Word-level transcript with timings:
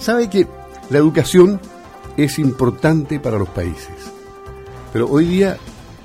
Sabe 0.00 0.30
que 0.30 0.48
la 0.88 0.96
educación 0.96 1.60
es 2.16 2.38
importante 2.38 3.20
para 3.20 3.38
los 3.38 3.50
países, 3.50 3.94
pero 4.94 5.06
hoy 5.06 5.26
día 5.26 5.58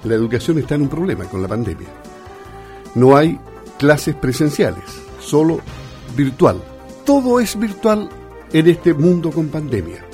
la 0.03 0.15
educación 0.15 0.59
está 0.59 0.75
en 0.75 0.81
un 0.81 0.89
problema 0.89 1.23
con 1.25 1.41
la 1.41 1.47
pandemia. 1.47 1.87
No 2.93 3.15
hay 3.15 3.39
clases 3.79 4.13
presenciales, 4.15 4.83
solo 5.21 5.61
virtual. 6.15 6.61
Todo 7.05 7.39
es 7.39 7.57
virtual 7.57 8.09
en 8.51 8.67
este 8.67 8.93
mundo 8.93 9.31
con 9.31 9.47
pandemia. 9.47 10.05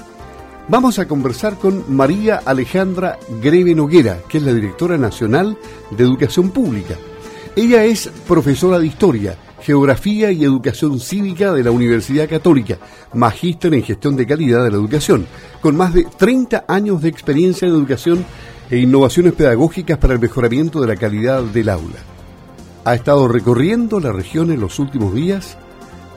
Vamos 0.68 1.00
a 1.00 1.08
conversar 1.08 1.58
con 1.58 1.84
María 1.94 2.44
Alejandra 2.46 3.18
Greve 3.42 3.74
Noguera, 3.74 4.20
que 4.30 4.38
es 4.38 4.44
la 4.44 4.54
directora 4.54 4.96
nacional 4.96 5.58
de 5.90 6.04
Educación 6.04 6.52
Pública. 6.52 6.96
Ella 7.56 7.84
es 7.84 8.12
profesora 8.28 8.78
de 8.78 8.86
Historia, 8.86 9.36
Geografía 9.62 10.32
y 10.32 10.44
Educación 10.44 11.00
Cívica 11.00 11.54
de 11.54 11.64
la 11.64 11.72
Universidad 11.72 12.28
Católica, 12.28 12.78
magíster 13.14 13.74
en 13.74 13.84
Gestión 13.84 14.16
de 14.16 14.26
Calidad 14.26 14.64
de 14.64 14.72
la 14.72 14.78
Educación, 14.78 15.28
con 15.62 15.76
más 15.76 15.94
de 15.94 16.06
30 16.06 16.66
años 16.68 17.02
de 17.02 17.10
experiencia 17.10 17.68
en 17.68 17.74
educación 17.74 18.26
e 18.70 18.78
innovaciones 18.78 19.34
pedagógicas 19.34 19.98
para 19.98 20.14
el 20.14 20.20
mejoramiento 20.20 20.82
de 20.82 20.88
la 20.88 20.96
calidad 20.96 21.44
del 21.44 21.70
aula. 21.70 22.00
Ha 22.86 22.96
estado 22.96 23.28
recorriendo 23.28 24.00
la 24.00 24.12
región 24.12 24.52
en 24.52 24.60
los 24.60 24.80
últimos 24.80 25.14
días 25.14 25.58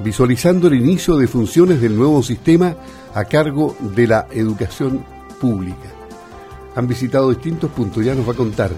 visualizando 0.03 0.69
el 0.69 0.75
inicio 0.75 1.17
de 1.17 1.29
funciones 1.29 1.81
del 1.81 1.97
nuevo 1.97 2.23
sistema 2.23 2.75
a 3.15 3.25
cargo 3.25 3.77
de 3.81 4.07
la 4.07 4.27
educación 4.33 5.05
pública. 5.41 5.93
Han 6.75 6.89
visitado 6.89 7.31
distintos 7.31 7.71
puntos, 7.71 8.05
ya 8.05 8.15
nos 8.15 8.27
va 8.27 8.33
a 8.33 8.37
contar. 8.37 8.73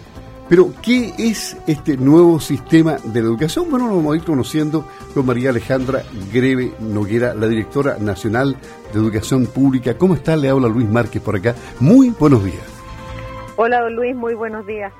Pero, 0.48 0.72
¿qué 0.80 1.12
es 1.18 1.56
este 1.66 1.96
nuevo 1.96 2.38
sistema 2.38 2.96
de 3.02 3.20
la 3.20 3.26
educación? 3.26 3.68
Bueno, 3.68 3.88
lo 3.88 3.96
vamos 3.96 4.14
a 4.14 4.16
ir 4.16 4.24
conociendo 4.24 4.86
con 5.12 5.26
María 5.26 5.50
Alejandra 5.50 6.04
Greve 6.32 6.72
Noguera, 6.78 7.34
la 7.34 7.48
directora 7.48 7.98
nacional 7.98 8.56
de 8.92 8.98
Educación 9.00 9.46
Pública. 9.46 9.98
¿Cómo 9.98 10.14
está? 10.14 10.36
Le 10.36 10.48
habla 10.48 10.68
Luis 10.68 10.88
Márquez 10.88 11.20
por 11.20 11.34
acá. 11.34 11.56
Muy 11.80 12.10
buenos 12.10 12.44
días. 12.44 12.62
Hola, 13.56 13.80
don 13.80 13.96
Luis, 13.96 14.14
muy 14.14 14.34
buenos 14.34 14.64
días. 14.66 14.92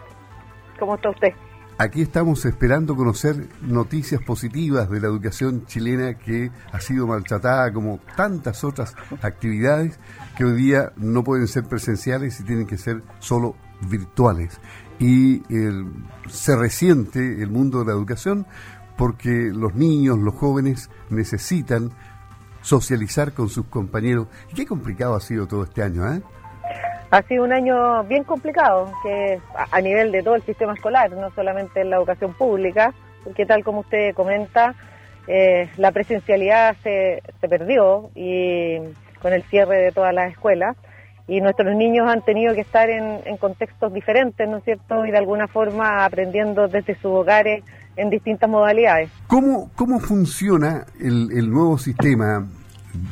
¿Cómo 0.81 0.97
está 0.97 1.11
usted? 1.11 1.33
Aquí 1.79 2.03
estamos 2.03 2.45
esperando 2.45 2.97
conocer 2.97 3.49
noticias 3.61 4.23
positivas 4.23 4.91
de 4.91 4.99
la 4.99 5.07
educación 5.07 5.67
chilena 5.67 6.15
que 6.15 6.51
ha 6.73 6.81
sido 6.81 7.07
maltratada 7.07 7.71
como 7.73 8.01
tantas 8.17 8.65
otras 8.65 8.97
actividades 9.23 10.01
que 10.37 10.45
hoy 10.45 10.55
día 10.55 10.93
no 10.97 11.23
pueden 11.23 11.47
ser 11.47 11.65
presenciales 11.65 12.41
y 12.41 12.45
tienen 12.45 12.67
que 12.67 12.79
ser 12.79 13.03
solo 13.21 13.55
virtuales. 13.83 14.59
Y 14.99 15.43
se 16.29 16.57
resiente 16.57 17.19
el 17.43 17.51
mundo 17.51 17.81
de 17.81 17.87
la 17.87 17.93
educación 17.93 18.47
porque 18.97 19.51
los 19.53 19.75
niños, 19.75 20.19
los 20.19 20.35
jóvenes 20.35 20.91
necesitan 21.11 21.91
socializar 22.63 23.33
con 23.33 23.49
sus 23.49 23.67
compañeros. 23.67 24.27
Y 24.51 24.55
qué 24.55 24.67
complicado 24.67 25.15
ha 25.15 25.21
sido 25.21 25.47
todo 25.47 25.65
este 25.65 25.83
año, 25.83 26.13
¿eh? 26.13 26.23
Ha 27.11 27.23
sido 27.23 27.45
un 27.45 27.53
año 27.53 28.03
bien 28.05 28.25
complicado, 28.25 28.93
que 29.03 29.41
a 29.71 29.81
nivel 29.81 30.11
de 30.11 30.23
todo 30.23 30.35
el 30.35 30.43
sistema 30.43 30.75
escolar, 30.75 31.11
no 31.13 31.31
solamente 31.31 31.81
en 31.81 31.91
la 31.91 31.97
educación 31.97 32.35
pública, 32.35 32.93
porque 33.23 33.47
tal 33.47 33.63
como 33.63 33.81
usted 33.81 34.13
comenta, 34.15 34.75
eh, 35.29 35.69
la 35.77 35.93
presencialidad 35.93 36.77
se, 36.83 37.23
se 37.41 37.49
perdió 37.49 38.11
y 38.15 38.79
con 39.23 39.33
el 39.33 39.45
cierre 39.45 39.77
de 39.77 39.93
todas 39.93 40.13
las 40.13 40.33
escuelas 40.33 40.77
y 41.29 41.41
nuestros 41.41 41.75
niños 41.75 42.09
han 42.09 42.23
tenido 42.23 42.55
que 42.55 42.61
estar 42.61 42.89
en, 42.89 43.21
en, 43.25 43.37
contextos 43.37 43.93
diferentes, 43.93 44.49
¿no 44.49 44.59
es 44.59 44.65
cierto? 44.65 45.05
Y 45.05 45.11
de 45.11 45.19
alguna 45.19 45.49
forma 45.49 46.05
aprendiendo 46.05 46.69
desde 46.69 46.95
sus 46.95 47.07
hogares 47.07 47.65
en 47.97 48.11
distintas 48.11 48.49
modalidades. 48.49 49.11
¿Cómo, 49.27 49.71
cómo 49.75 49.99
funciona 49.99 50.85
el, 51.01 51.31
el 51.33 51.51
nuevo 51.51 51.79
sistema 51.79 52.47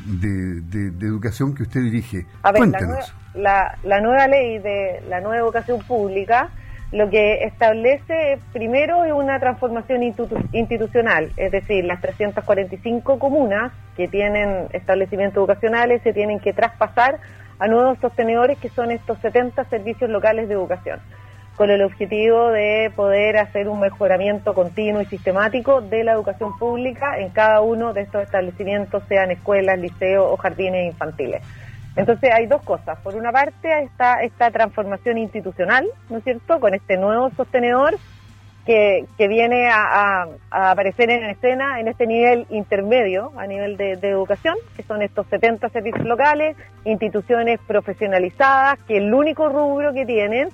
de, 0.07 0.61
de, 0.61 1.07
educación 1.07 1.55
que 1.55 1.65
usted 1.65 1.81
dirige? 1.81 2.27
A 2.43 2.53
ver, 2.53 2.61
Cuéntanos 2.61 3.15
la, 3.35 3.77
la 3.83 4.01
nueva 4.01 4.29
ley 4.29 4.59
de 4.59 5.03
la 5.09 5.21
nueva 5.21 5.39
educación 5.39 5.81
pública 5.81 6.51
lo 6.95 7.11
que 7.11 7.43
establece 7.43 8.39
primero 8.53 9.05
es 9.05 9.13
una 9.13 9.41
transformación 9.41 10.05
institucional, 10.53 11.33
es 11.37 11.51
decir, 11.51 11.85
las 11.85 12.01
345 12.01 13.19
comunas 13.19 13.73
que 13.97 14.07
tienen 14.07 14.69
establecimientos 14.73 15.39
educacionales 15.39 16.03
se 16.03 16.13
tienen 16.13 16.39
que 16.39 16.53
traspasar 16.53 17.19
a 17.59 17.67
nuevos 17.67 17.99
sostenedores 17.99 18.59
que 18.59 18.69
son 18.69 18.91
estos 18.91 19.19
70 19.19 19.65
servicios 19.65 20.11
locales 20.11 20.49
de 20.49 20.55
educación, 20.55 21.01
con 21.57 21.71
el 21.71 21.83
objetivo 21.83 22.51
de 22.51 22.93
poder 22.95 23.37
hacer 23.39 23.69
un 23.69 23.81
mejoramiento 23.81 24.55
continuo 24.55 25.03
y 25.03 25.07
sistemático 25.07 25.81
de 25.81 26.05
la 26.05 26.13
educación 26.13 26.59
pública 26.59 27.19
en 27.19 27.31
cada 27.31 27.61
uno 27.61 27.93
de 27.93 28.03
estos 28.03 28.23
establecimientos, 28.23 29.03
sean 29.09 29.31
escuelas, 29.31 29.79
liceos 29.79 30.27
o 30.31 30.37
jardines 30.37 30.87
infantiles. 30.87 31.43
Entonces 31.97 32.31
hay 32.33 32.47
dos 32.47 32.63
cosas. 32.63 32.99
Por 33.01 33.15
una 33.15 33.31
parte 33.31 33.83
está 33.83 34.23
esta 34.23 34.51
transformación 34.51 35.17
institucional, 35.19 35.87
¿no 36.11 36.19
es 36.19 36.25
cierto?, 36.25 36.59
con 36.59 36.75
este 36.75 36.97
nuevo 36.97 37.31
sostenedor 37.37 37.97
que, 38.65 39.05
que 39.19 39.29
viene 39.29 39.69
a, 39.69 40.27
aparecer 40.51 41.11
en 41.11 41.25
escena 41.25 41.81
en 41.81 41.89
este 41.89 42.07
nivel 42.07 42.47
intermedio, 42.51 43.33
a 43.37 43.47
nivel 43.47 43.77
de, 43.77 43.93
educación, 43.93 44.57
que 44.77 44.83
son 44.83 45.03
estos 45.03 45.27
70 45.29 45.69
servicios 45.69 46.07
locales, 46.07 46.57
instituciones 46.85 47.61
profesionalizadas, 47.67 48.79
que 48.87 48.97
el 48.97 49.13
único 49.13 49.49
rubro 49.49 49.93
que 49.93 50.07
tienen 50.07 50.49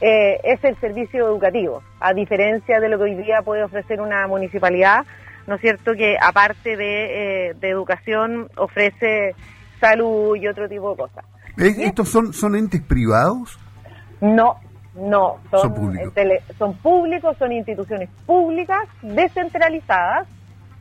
eh, 0.00 0.38
es 0.44 0.62
el 0.64 0.78
servicio 0.80 1.26
educativo, 1.26 1.82
a 2.00 2.12
diferencia 2.12 2.80
de 2.80 2.88
lo 2.88 2.98
que 2.98 3.04
hoy 3.04 3.14
día 3.14 3.40
puede 3.42 3.64
ofrecer 3.64 4.00
una 4.00 4.26
municipalidad, 4.26 5.06
¿no 5.46 5.54
es 5.54 5.60
cierto?, 5.60 5.94
que 5.94 6.16
aparte 6.20 6.76
de, 6.76 7.48
eh, 7.48 7.54
de 7.54 7.70
educación 7.70 8.48
ofrece 8.56 9.34
salud 9.80 10.36
y 10.36 10.48
otro 10.48 10.68
tipo 10.68 10.90
de 10.90 10.96
cosas. 10.96 11.24
¿Estos 11.56 12.10
son, 12.10 12.34
son 12.34 12.54
entes 12.54 12.82
privados? 12.82 13.58
No, 14.20 14.56
no, 14.96 15.38
son, 15.50 15.74
públicos. 15.74 16.12
son 16.58 16.74
públicos, 16.78 17.36
son 17.38 17.52
instituciones 17.52 18.08
públicas 18.26 18.88
descentralizadas 19.02 20.26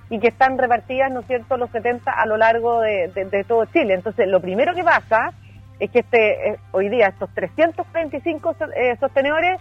y 0.10 0.20
que 0.20 0.28
están 0.28 0.58
repartidas, 0.58 1.12
¿no 1.12 1.22
es 1.22 1.28
cierto?, 1.28 1.58
los 1.58 1.70
70 1.72 2.12
a 2.12 2.26
lo 2.26 2.38
largo 2.38 2.82
de, 2.82 3.46
todo 3.48 3.66
Chile. 3.66 3.96
Entonces, 3.96 4.28
lo 4.28 4.40
primero 4.40 4.74
que 4.74 4.84
pasa 4.84 5.32
es 5.80 5.90
que 5.92 6.00
este 6.00 6.50
eh, 6.50 6.60
hoy 6.72 6.90
día 6.90 7.08
estos 7.08 7.30
325 7.34 8.56
eh, 8.76 8.96
sostenedores 9.00 9.60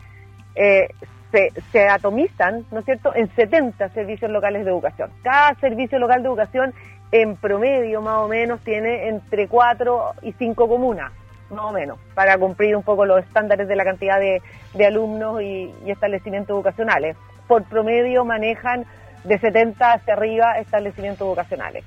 eh, 0.55 0.89
se, 1.33 1.51
se, 1.73 1.89
atomizan, 1.89 2.65
¿no 2.71 2.79
es 2.81 2.85
cierto?, 2.85 3.15
en 3.15 3.29
70 3.35 3.89
servicios 3.89 4.31
locales 4.31 4.65
de 4.65 4.71
educación. 4.71 5.11
Cada 5.23 5.55
servicio 5.57 5.99
local 5.99 6.23
de 6.23 6.29
educación 6.29 6.75
en 7.11 7.37
promedio 7.37 8.01
más 8.01 8.19
o 8.19 8.29
menos 8.29 8.61
tiene 8.61 9.09
entre 9.09 9.49
4 9.49 10.15
y 10.23 10.33
5 10.33 10.69
comunas, 10.69 11.13
más 11.55 11.67
o 11.67 11.73
menos, 11.73 11.99
para 12.15 12.37
cumplir 12.39 12.77
un 12.77 12.83
poco 12.83 13.05
los 13.05 13.21
estándares 13.21 13.69
de 13.69 13.77
la 13.77 13.85
cantidad 13.85 14.19
de, 14.19 14.41
alumnos 14.87 15.43
y, 15.43 15.73
establecimientos 15.87 16.55
educacionales. 16.55 17.17
Por 17.49 17.65
promedio 17.65 18.25
manejan 18.25 18.85
de 19.25 19.39
70 19.39 19.93
hacia 19.93 20.15
arriba 20.15 20.59
establecimientos 20.59 21.27
educacionales. 21.27 21.85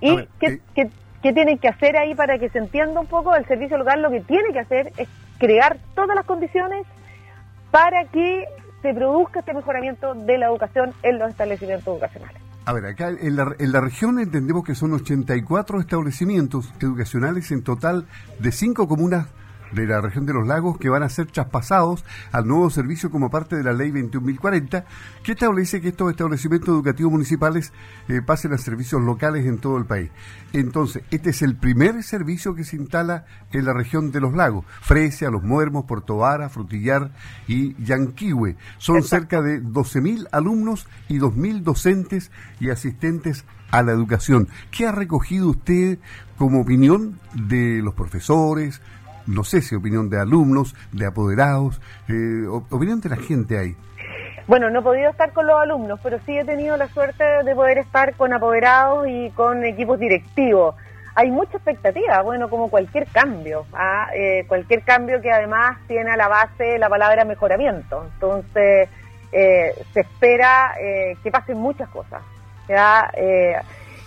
¿Y 0.00 0.16
qué, 0.38 0.60
qué, 0.74 0.90
qué 1.22 1.32
tienen 1.32 1.58
que 1.58 1.68
hacer 1.68 1.96
ahí 1.96 2.14
para 2.14 2.38
que 2.38 2.48
se 2.48 2.58
entienda 2.58 3.00
un 3.00 3.06
poco? 3.06 3.34
El 3.34 3.46
servicio 3.46 3.78
local 3.78 4.02
lo 4.02 4.10
que 4.10 4.20
tiene 4.20 4.52
que 4.52 4.60
hacer 4.60 4.92
es 4.96 5.08
crear 5.38 5.76
todas 5.94 6.14
las 6.14 6.26
condiciones 6.26 6.86
para 7.70 8.04
que 8.04 8.44
se 8.82 8.94
produzca 8.94 9.40
este 9.40 9.54
mejoramiento 9.54 10.14
de 10.14 10.38
la 10.38 10.46
educación 10.46 10.92
en 11.02 11.18
los 11.18 11.30
establecimientos 11.30 11.86
educacionales. 11.88 12.43
A 12.66 12.72
ver, 12.72 12.86
acá 12.86 13.10
en 13.10 13.36
la, 13.36 13.54
en 13.58 13.72
la, 13.72 13.80
región 13.80 14.18
entendemos 14.18 14.64
que 14.64 14.74
son 14.74 14.94
84 14.94 15.80
establecimientos 15.80 16.72
educacionales 16.80 17.50
en 17.50 17.62
total 17.62 18.06
de 18.38 18.52
cinco 18.52 18.88
comunas 18.88 19.26
de 19.72 19.86
la 19.86 20.00
región 20.00 20.26
de 20.26 20.32
los 20.32 20.46
lagos 20.46 20.78
que 20.78 20.88
van 20.88 21.02
a 21.02 21.08
ser 21.08 21.26
traspasados 21.26 22.04
al 22.32 22.46
nuevo 22.46 22.70
servicio 22.70 23.10
como 23.10 23.30
parte 23.30 23.56
de 23.56 23.62
la 23.62 23.72
ley 23.72 23.90
21.040, 23.90 24.84
que 25.22 25.32
establece 25.32 25.80
que 25.80 25.88
estos 25.88 26.10
establecimientos 26.10 26.68
educativos 26.68 27.12
municipales 27.12 27.72
eh, 28.08 28.22
pasen 28.22 28.52
a 28.52 28.58
servicios 28.58 29.02
locales 29.02 29.46
en 29.46 29.58
todo 29.58 29.78
el 29.78 29.86
país. 29.86 30.10
Entonces, 30.52 31.02
este 31.10 31.30
es 31.30 31.42
el 31.42 31.56
primer 31.56 32.02
servicio 32.02 32.54
que 32.54 32.64
se 32.64 32.76
instala 32.76 33.24
en 33.52 33.64
la 33.64 33.72
región 33.72 34.12
de 34.12 34.20
los 34.20 34.34
lagos, 34.34 34.64
Fresia, 34.80 35.30
Los 35.30 35.42
Muermos, 35.42 35.84
Puerto 35.86 36.18
Vara, 36.18 36.48
Frutillar 36.48 37.10
y 37.48 37.74
Yanquihue. 37.82 38.56
Son 38.78 39.02
cerca 39.02 39.42
de 39.42 39.62
12.000 39.62 40.28
alumnos 40.32 40.86
y 41.08 41.18
2.000 41.18 41.62
docentes 41.62 42.30
y 42.60 42.70
asistentes 42.70 43.44
a 43.70 43.82
la 43.82 43.92
educación. 43.92 44.48
¿Qué 44.70 44.86
ha 44.86 44.92
recogido 44.92 45.50
usted 45.50 45.98
como 46.36 46.60
opinión 46.60 47.18
de 47.34 47.80
los 47.82 47.94
profesores, 47.94 48.80
no 49.26 49.44
sé 49.44 49.60
si 49.60 49.74
opinión 49.74 50.10
de 50.10 50.20
alumnos, 50.20 50.74
de 50.92 51.06
apoderados, 51.06 51.80
eh, 52.08 52.46
opinión 52.48 53.00
de 53.00 53.08
la 53.08 53.16
gente 53.16 53.58
ahí. 53.58 53.76
Bueno, 54.46 54.68
no 54.70 54.80
he 54.80 54.82
podido 54.82 55.10
estar 55.10 55.32
con 55.32 55.46
los 55.46 55.58
alumnos, 55.58 55.98
pero 56.02 56.18
sí 56.26 56.36
he 56.36 56.44
tenido 56.44 56.76
la 56.76 56.88
suerte 56.88 57.24
de 57.44 57.54
poder 57.54 57.78
estar 57.78 58.14
con 58.14 58.32
apoderados 58.34 59.06
y 59.08 59.30
con 59.30 59.64
equipos 59.64 59.98
directivos. 59.98 60.74
Hay 61.14 61.30
mucha 61.30 61.56
expectativa, 61.56 62.20
bueno, 62.22 62.50
como 62.50 62.68
cualquier 62.68 63.06
cambio, 63.06 63.64
¿ah? 63.72 64.08
eh, 64.14 64.44
cualquier 64.48 64.82
cambio 64.82 65.22
que 65.22 65.30
además 65.30 65.78
tiene 65.86 66.10
a 66.10 66.16
la 66.16 66.28
base 66.28 66.76
la 66.78 66.88
palabra 66.88 67.24
mejoramiento. 67.24 68.04
Entonces, 68.14 68.88
eh, 69.32 69.74
se 69.92 70.00
espera 70.00 70.74
que 71.22 71.30
pasen 71.30 71.56
muchas 71.58 71.88
cosas. 71.88 72.22
¿ya? 72.68 73.10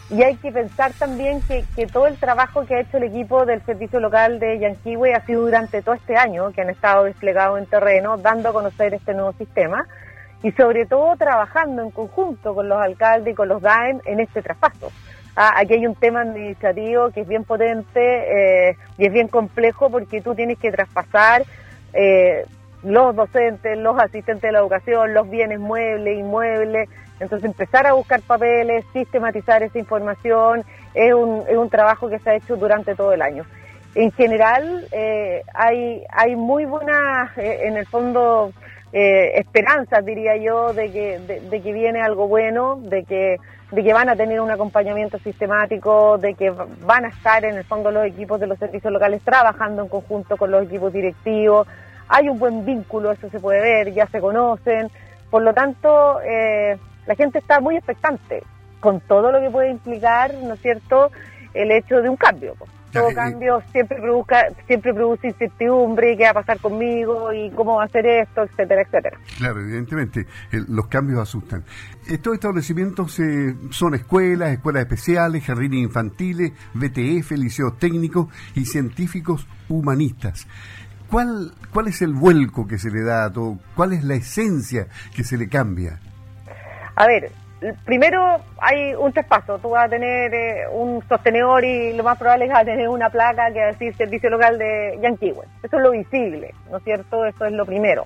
Y 0.10 0.24
hay 0.24 0.36
que 0.38 0.52
pensar 0.52 0.94
también 0.94 1.42
que, 1.42 1.66
que, 1.76 1.86
todo 1.86 2.08
el 2.08 2.18
trabajo 2.18 2.66
que 2.66 2.76
ha 2.76 2.80
hecho 2.80 2.98
el 2.98 3.04
equipo 3.04 3.46
del 3.46 3.62
servicio 3.66 4.00
local 4.00 4.40
de 4.40 4.60
Yanquiwe 4.60 5.14
ha 5.14 5.26
sido 5.26 5.42
durante 5.42 5.82
todo 5.82 5.96
este 5.96 6.16
año, 6.16 6.52
que 6.52 6.62
han 6.62 6.70
estado 6.70 7.04
desplegados 7.04 7.60
en 7.60 7.66
terreno, 7.66 8.18
dando 8.18 8.50
a 8.50 8.54
conocer 8.54 8.94
este 8.94 9.14
nuevo 9.14 9.34
sistema 9.34 9.86
y 10.44 10.52
sobre 10.52 10.86
todo 10.86 11.16
trabajando 11.18 11.82
en 11.82 11.92
conjunto 11.92 12.54
con 12.56 12.70
los 12.70 12.80
alcaldes 12.80 13.34
y 13.34 13.36
con 13.36 13.50
los 13.50 13.62
DAEM 13.62 14.00
en 14.06 14.20
este 14.20 14.42
traspaso. 14.42 14.92
Ah, 15.36 15.54
aquí 15.58 15.74
hay 15.74 15.86
un 15.86 15.96
tema 15.96 16.22
administrativo 16.22 17.12
que 17.12 17.22
es 17.22 17.28
bien 17.28 17.44
potente 17.44 18.70
eh, 18.70 18.78
y 18.98 19.06
es 19.06 19.14
bien 19.14 19.28
complejo 19.28 19.90
porque 19.90 20.22
tú 20.22 20.34
tienes 20.34 20.58
que 20.58 20.72
traspasar 20.72 21.44
eh, 21.94 22.46
los 22.88 23.16
docentes, 23.16 23.78
los 23.78 24.00
asistentes 24.00 24.42
de 24.42 24.52
la 24.52 24.60
educación, 24.60 25.14
los 25.14 25.30
bienes 25.30 25.60
muebles, 25.60 26.18
inmuebles. 26.18 26.90
Entonces 27.20 27.46
empezar 27.46 27.86
a 27.88 27.94
buscar 27.94 28.22
papeles, 28.22 28.86
sistematizar 28.94 29.64
esa 29.64 29.80
información, 29.80 30.64
es 30.94 31.14
un, 31.14 31.44
es 31.48 31.58
un 31.58 31.70
trabajo 31.70 32.10
que 32.10 32.20
se 32.20 32.30
ha 32.30 32.36
hecho 32.36 32.56
durante 32.56 32.96
todo 32.96 33.14
el 33.14 33.22
año. 33.22 33.46
En 33.96 34.12
general 34.12 34.88
eh, 34.92 35.42
hay, 35.54 36.04
hay 36.12 36.36
muy 36.36 36.66
buenas, 36.66 37.32
en 37.38 37.78
el 37.78 37.88
fondo, 37.88 38.52
esperanzas, 38.92 40.06
diría 40.06 40.38
yo, 40.38 40.74
de 40.74 40.92
que, 40.92 41.20
de 41.20 41.62
que 41.62 41.74
viene 41.74 42.02
algo 42.02 42.28
bueno, 42.28 42.80
de 42.82 43.04
que 43.04 43.38
de 43.72 43.84
que 43.84 43.94
van 43.94 44.10
a 44.10 44.16
tener 44.16 44.40
un 44.40 44.50
acompañamiento 44.50 45.18
sistemático, 45.20 46.18
de 46.18 46.36
que 46.36 46.52
van 46.52 47.06
a 47.06 47.10
estar 47.10 47.44
en 47.44 47.58
el 47.58 47.66
fondo 47.66 47.92
los 47.92 48.06
equipos 48.06 48.40
de 48.40 48.48
los 48.48 48.58
servicios 48.58 48.94
locales 48.94 49.22
trabajando 49.24 49.84
en 49.84 49.90
conjunto 49.90 50.38
con 50.38 50.52
los 50.52 50.64
equipos 50.64 50.94
directivos. 50.94 51.68
Hay 52.10 52.30
un 52.30 52.40
buen 52.40 52.66
vínculo, 52.66 53.12
eso 53.12 53.30
se 53.30 53.40
puede 53.40 53.62
ver, 53.62 53.94
ya 53.94 54.08
se 54.08 54.20
conocen. 54.20 54.90
Por 55.30 55.44
lo 55.44 55.54
tanto, 55.54 56.22
eh, 56.22 56.78
la 57.06 57.16
gente 57.16 57.40
está 57.40 57.60
muy 57.60 57.76
expectante 57.76 58.44
con 58.80 59.00
todo 59.02 59.32
lo 59.32 59.40
que 59.40 59.50
puede 59.50 59.72
implicar, 59.72 60.34
¿no 60.36 60.54
es 60.54 60.62
cierto?, 60.62 61.12
el 61.54 61.72
hecho 61.72 62.02
de 62.02 62.10
un 62.10 62.18
cambio 62.18 62.56
todo 62.92 63.14
cambio 63.14 63.62
siempre 63.72 63.98
produzca, 63.98 64.48
siempre 64.66 64.94
produce 64.94 65.28
incertidumbre, 65.28 66.18
qué 66.18 66.24
va 66.24 66.30
a 66.30 66.34
pasar 66.34 66.60
conmigo 66.60 67.32
y 67.34 67.52
cómo 67.52 67.76
va 67.76 67.86
a 67.86 67.88
ser 67.88 68.06
esto, 68.06 68.44
etcétera, 68.44 68.82
etcétera. 68.82 69.18
Claro, 69.38 69.62
evidentemente, 69.62 70.26
los 70.52 70.88
cambios 70.88 71.20
asustan. 71.20 71.64
Estos 72.08 72.36
establecimientos 72.36 73.20
eh, 73.20 73.56
son 73.72 73.96
escuelas, 73.96 74.52
escuelas 74.52 74.84
especiales, 74.84 75.44
jardines 75.44 75.82
infantiles, 75.82 76.54
BTF, 76.74 77.32
liceos 77.32 77.78
técnicos 77.78 78.28
y 78.56 78.66
científicos 78.66 79.48
humanistas. 79.70 80.48
¿Cuál, 81.10 81.52
¿Cuál 81.74 81.88
es 81.88 82.02
el 82.02 82.14
vuelco 82.14 82.68
que 82.68 82.78
se 82.78 82.90
le 82.90 83.04
da 83.04 83.26
a 83.26 83.34
todo? 83.34 83.58
¿Cuál 83.76 83.94
es 83.94 84.04
la 84.04 84.16
esencia 84.16 84.88
que 85.16 85.24
se 85.24 85.38
le 85.38 85.48
cambia? 85.48 86.00
A 86.96 87.08
ver, 87.08 87.32
primero 87.86 88.42
hay 88.60 88.94
un 88.94 89.14
traspaso, 89.14 89.58
tú 89.60 89.70
vas 89.70 89.86
a 89.86 89.90
tener 89.90 90.34
eh, 90.34 90.68
un 90.72 91.02
sostenedor 91.08 91.64
y 91.64 91.94
lo 91.94 92.04
más 92.04 92.18
probable 92.18 92.46
es 92.46 92.50
que 92.50 92.54
vas 92.54 92.62
a 92.64 92.66
tener 92.66 92.90
una 92.90 93.10
placa 93.10 93.52
que 93.52 93.60
va 93.60 93.66
a 93.66 93.72
decir 93.72 93.96
servicio 93.96 94.30
local 94.30 94.58
de 94.58 95.00
Yanquiwe. 95.02 95.46
Eso 95.64 95.78
es 95.78 95.84
lo 95.84 95.92
visible, 95.92 96.54
¿no 96.70 96.78
es 96.78 96.84
cierto? 96.84 97.26
Eso 97.26 97.46
es 97.46 97.54
lo 97.54 97.66
primero. 97.66 98.06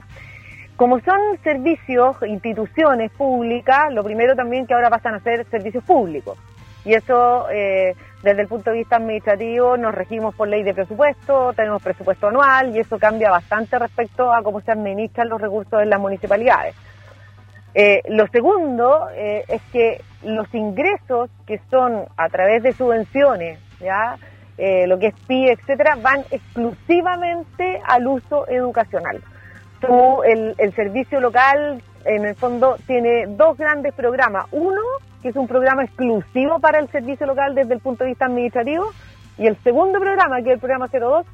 Como 0.75 0.99
son 1.01 1.19
servicios, 1.43 2.17
instituciones 2.25 3.11
públicas, 3.11 3.93
lo 3.93 4.03
primero 4.03 4.35
también 4.35 4.65
que 4.65 4.73
ahora 4.73 4.89
pasan 4.89 5.15
a 5.15 5.19
ser 5.19 5.45
servicios 5.49 5.83
públicos. 5.83 6.37
Y 6.83 6.93
eso, 6.93 7.47
eh, 7.49 7.95
desde 8.23 8.41
el 8.41 8.47
punto 8.47 8.71
de 8.71 8.77
vista 8.77 8.95
administrativo, 8.95 9.77
nos 9.77 9.93
regimos 9.93 10.33
por 10.35 10.47
ley 10.47 10.63
de 10.63 10.73
presupuesto, 10.73 11.53
tenemos 11.53 11.81
presupuesto 11.81 12.27
anual 12.27 12.75
y 12.75 12.79
eso 12.79 12.97
cambia 12.97 13.29
bastante 13.29 13.77
respecto 13.77 14.33
a 14.33 14.41
cómo 14.41 14.61
se 14.61 14.71
administran 14.71 15.29
los 15.29 15.39
recursos 15.39 15.81
en 15.81 15.89
las 15.89 15.99
municipalidades. 15.99 16.75
Eh, 17.73 18.01
lo 18.09 18.27
segundo 18.27 19.07
eh, 19.13 19.45
es 19.47 19.61
que 19.71 20.01
los 20.23 20.53
ingresos 20.53 21.29
que 21.45 21.59
son 21.69 22.05
a 22.17 22.29
través 22.29 22.63
de 22.63 22.73
subvenciones, 22.73 23.59
ya 23.79 24.17
lo 24.85 24.99
que 24.99 25.07
es 25.07 25.15
PI, 25.27 25.49
etcétera, 25.49 25.97
van 25.99 26.19
exclusivamente 26.29 27.81
al 27.83 28.05
uso 28.05 28.47
educacional. 28.47 29.19
Tú, 29.79 30.21
el 30.21 30.73
servicio 30.75 31.19
local, 31.19 31.81
en 32.05 32.25
el 32.25 32.35
fondo, 32.35 32.77
tiene 32.87 33.25
dos 33.27 33.57
grandes 33.57 33.93
programas. 33.93 34.45
Uno, 34.51 34.81
que 35.21 35.29
es 35.29 35.35
un 35.35 35.47
programa 35.47 35.83
exclusivo 35.83 36.59
para 36.59 36.79
el 36.79 36.89
servicio 36.89 37.25
local 37.25 37.55
desde 37.55 37.73
el 37.73 37.79
punto 37.79 38.03
de 38.03 38.11
vista 38.11 38.25
administrativo, 38.25 38.91
y 39.37 39.47
el 39.47 39.57
segundo 39.63 39.99
programa, 39.99 40.41
que 40.41 40.49
es 40.49 40.53
el 40.55 40.59
programa 40.59 40.87
02, 40.87 41.25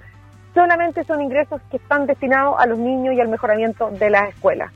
solamente 0.54 1.04
son 1.04 1.22
ingresos 1.22 1.62
que 1.70 1.78
están 1.78 2.06
destinados 2.06 2.56
a 2.60 2.66
los 2.66 2.80
niños 2.80 3.14
y 3.14 3.22
al 3.22 3.28
mejoramiento 3.28 3.90
de 3.92 4.10
las 4.10 4.30
escuelas. 4.30 4.72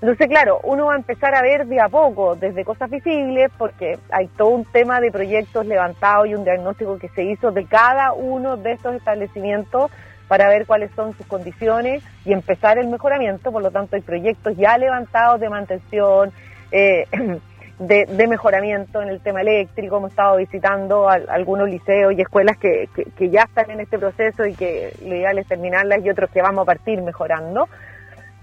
Entonces, 0.00 0.28
claro, 0.28 0.60
uno 0.64 0.86
va 0.86 0.94
a 0.94 0.96
empezar 0.96 1.34
a 1.34 1.42
ver 1.42 1.66
de 1.66 1.78
a 1.78 1.88
poco, 1.90 2.34
desde 2.34 2.64
cosas 2.64 2.88
visibles, 2.88 3.50
porque 3.58 3.98
hay 4.10 4.28
todo 4.28 4.48
un 4.48 4.64
tema 4.64 4.98
de 4.98 5.12
proyectos 5.12 5.66
levantados 5.66 6.26
y 6.26 6.34
un 6.34 6.42
diagnóstico 6.42 6.98
que 6.98 7.10
se 7.10 7.24
hizo 7.24 7.52
de 7.52 7.66
cada 7.66 8.14
uno 8.14 8.56
de 8.56 8.72
estos 8.72 8.94
establecimientos 8.94 9.90
para 10.30 10.48
ver 10.48 10.64
cuáles 10.64 10.92
son 10.92 11.12
sus 11.16 11.26
condiciones 11.26 12.04
y 12.24 12.32
empezar 12.32 12.78
el 12.78 12.86
mejoramiento. 12.86 13.50
Por 13.50 13.64
lo 13.64 13.72
tanto, 13.72 13.96
hay 13.96 14.02
proyectos 14.02 14.56
ya 14.56 14.78
levantados 14.78 15.40
de 15.40 15.48
mantención, 15.50 16.30
eh, 16.70 17.04
de, 17.80 18.26
mejoramiento 18.28 19.02
en 19.02 19.08
el 19.08 19.20
tema 19.20 19.40
eléctrico. 19.40 19.96
Hemos 19.96 20.12
estado 20.12 20.36
visitando 20.36 21.08
algunos 21.08 21.68
liceos 21.68 22.12
y 22.16 22.20
escuelas 22.20 22.58
que, 22.58 22.88
que, 23.16 23.28
ya 23.28 23.42
están 23.42 23.72
en 23.72 23.80
este 23.80 23.98
proceso 23.98 24.46
y 24.46 24.54
que 24.54 24.92
lo 25.02 25.16
ideal 25.16 25.36
es 25.36 25.48
terminarlas 25.48 25.98
y 26.04 26.10
otros 26.10 26.30
que 26.30 26.40
vamos 26.40 26.62
a 26.62 26.66
partir 26.66 27.02
mejorando. 27.02 27.68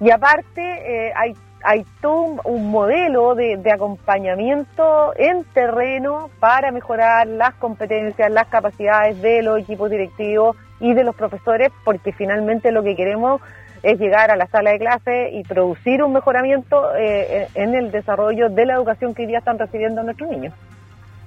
Y 0.01 0.11
aparte, 0.11 0.61
eh, 1.07 1.13
hay 1.15 1.35
hay 1.63 1.85
todo 2.01 2.41
un, 2.43 2.69
modelo 2.69 3.33
de, 3.33 3.59
acompañamiento 3.71 5.13
en 5.15 5.43
terreno 5.53 6.29
para 6.39 6.71
mejorar 6.71 7.27
las 7.27 7.55
competencias, 7.55 8.29
las 8.29 8.47
capacidades 8.47 9.21
de 9.21 9.41
los 9.41 9.59
equipos 9.59 9.89
directivos 9.89 10.55
y 10.79 10.93
de 10.93 11.03
los 11.03 11.15
profesores, 11.15 11.71
porque 11.83 12.13
finalmente 12.13 12.71
lo 12.71 12.83
que 12.83 12.95
queremos 12.95 13.41
es 13.83 13.99
llegar 13.99 14.31
a 14.31 14.35
la 14.35 14.47
sala 14.47 14.71
de 14.71 14.79
clase 14.79 15.29
y 15.33 15.43
producir 15.43 16.03
un 16.03 16.13
mejoramiento 16.13 16.95
eh, 16.95 17.47
en 17.53 17.75
el 17.75 17.91
desarrollo 17.91 18.49
de 18.49 18.65
la 18.65 18.73
educación 18.73 19.13
que 19.13 19.23
hoy 19.23 19.27
día 19.27 19.39
están 19.39 19.59
recibiendo 19.59 20.03
nuestros 20.03 20.29
niños. 20.29 20.53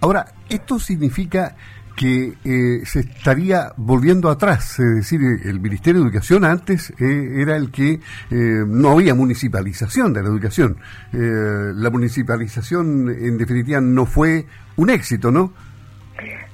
Ahora, 0.00 0.26
esto 0.48 0.78
significa 0.78 1.54
que 2.00 2.32
eh, 2.44 2.86
se 2.86 3.00
estaría 3.00 3.72
volviendo 3.76 4.30
atrás, 4.30 4.78
es 4.78 4.96
decir, 4.96 5.20
el 5.44 5.60
Ministerio 5.60 6.00
de 6.00 6.06
Educación 6.06 6.46
antes 6.46 6.90
eh, 6.98 7.42
era 7.42 7.56
el 7.56 7.70
que 7.70 8.00
eh, 8.30 8.64
no 8.66 8.92
había 8.92 9.14
municipalización 9.14 10.14
de 10.14 10.22
la 10.22 10.28
educación. 10.28 10.78
la 11.12 11.90
municipalización, 11.90 13.10
en 13.10 13.36
definitiva, 13.36 13.82
no 13.82 14.06
fue 14.06 14.46
un 14.76 14.88
éxito, 14.88 15.30
¿no? 15.30 15.52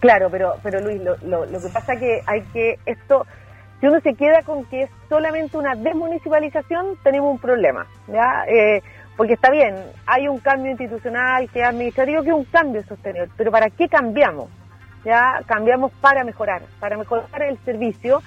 Claro, 0.07 0.29
pero, 0.31 0.55
pero 0.63 0.81
Luis, 0.81 1.01
lo, 1.03 1.47
que 1.47 1.69
pasa 1.73 1.97
que 1.97 2.21
hay 2.27 2.43
que 2.53 2.79
esto, 2.87 3.27
si 3.81 3.87
uno 3.87 4.01
se 4.01 4.15
queda 4.15 4.43
con 4.43 4.65
que 4.67 4.83
es 4.83 4.91
solamente 5.09 5.57
una 5.57 5.75
desmunicipalización, 5.75 6.97
tenemos 7.03 7.33
un 7.33 7.39
problema, 7.39 7.87
¿ya? 8.09 8.45
porque 9.17 9.33
está 9.33 9.51
bien, 9.51 9.75
hay 10.07 10.29
un 10.29 10.39
cambio 10.39 10.71
institucional 10.71 11.49
que 11.51 11.61
es 11.61 11.67
administrativo, 11.67 12.23
que 12.23 12.29
es 12.29 12.35
un 12.35 12.45
cambio 12.45 12.85
sostenible, 12.85 13.29
pero 13.37 13.51
¿para 13.51 13.69
qué 13.71 13.89
cambiamos? 13.89 14.49
ya 15.07 15.41
cambiamos 15.47 15.93
para 16.01 16.25
mejorar, 16.25 16.63
para 16.81 16.99
mejorar 16.99 17.43
el 17.43 17.57
servicio 17.59 18.23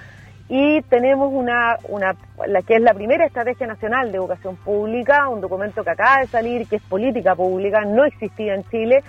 y 0.47 0.81
tenemos 0.83 1.31
una, 1.31 1.77
una, 1.89 2.15
la 2.47 2.61
que 2.61 2.75
es 2.75 2.81
la 2.81 2.93
primera 2.93 3.25
estrategia 3.25 3.67
nacional 3.67 4.11
de 4.11 4.17
educación 4.17 4.55
pública, 4.55 5.27
un 5.27 5.41
documento 5.41 5.83
que 5.83 5.89
acaba 5.91 6.21
de 6.21 6.27
salir, 6.27 6.67
que 6.67 6.77
es 6.77 6.81
política 6.83 7.35
pública, 7.35 7.83
no 7.85 8.05
existía 8.05 8.55
en 8.55 8.63
Chile, 8.69 9.03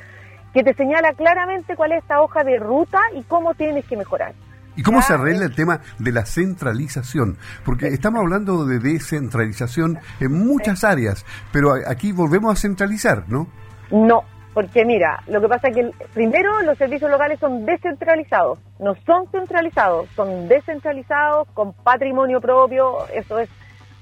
que 0.52 0.62
te 0.62 0.74
señala 0.74 1.12
claramente 1.12 1.76
cuál 1.76 1.92
es 1.92 2.02
esta 2.02 2.20
hoja 2.20 2.42
de 2.44 2.58
ruta 2.58 3.00
y 3.14 3.22
cómo 3.22 3.54
tienes 3.54 3.84
que 3.86 3.96
mejorar. 3.96 4.34
¿Y 4.76 4.82
cómo 4.82 5.02
se 5.02 5.14
arregla 5.14 5.44
el 5.44 5.54
tema 5.54 5.80
de 5.98 6.12
la 6.12 6.24
centralización? 6.24 7.36
Porque 7.64 7.88
estamos 7.88 8.20
hablando 8.20 8.64
de 8.64 8.78
descentralización 8.78 9.98
en 10.20 10.32
muchas 10.32 10.84
áreas, 10.84 11.26
pero 11.52 11.72
aquí 11.86 12.12
volvemos 12.12 12.52
a 12.52 12.56
centralizar, 12.56 13.28
¿no? 13.28 13.48
No, 13.90 14.24
porque 14.54 14.84
mira, 14.84 15.22
lo 15.26 15.40
que 15.40 15.48
pasa 15.48 15.68
es 15.68 15.74
que 15.74 15.90
primero 16.14 16.62
los 16.62 16.78
servicios 16.78 17.10
locales 17.10 17.38
son 17.40 17.66
descentralizados, 17.66 18.58
no 18.78 18.94
son 19.06 19.28
centralizados, 19.30 20.08
son 20.16 20.48
descentralizados 20.48 21.48
con 21.54 21.72
patrimonio 21.72 22.40
propio, 22.40 23.06
eso 23.14 23.38
es, 23.38 23.48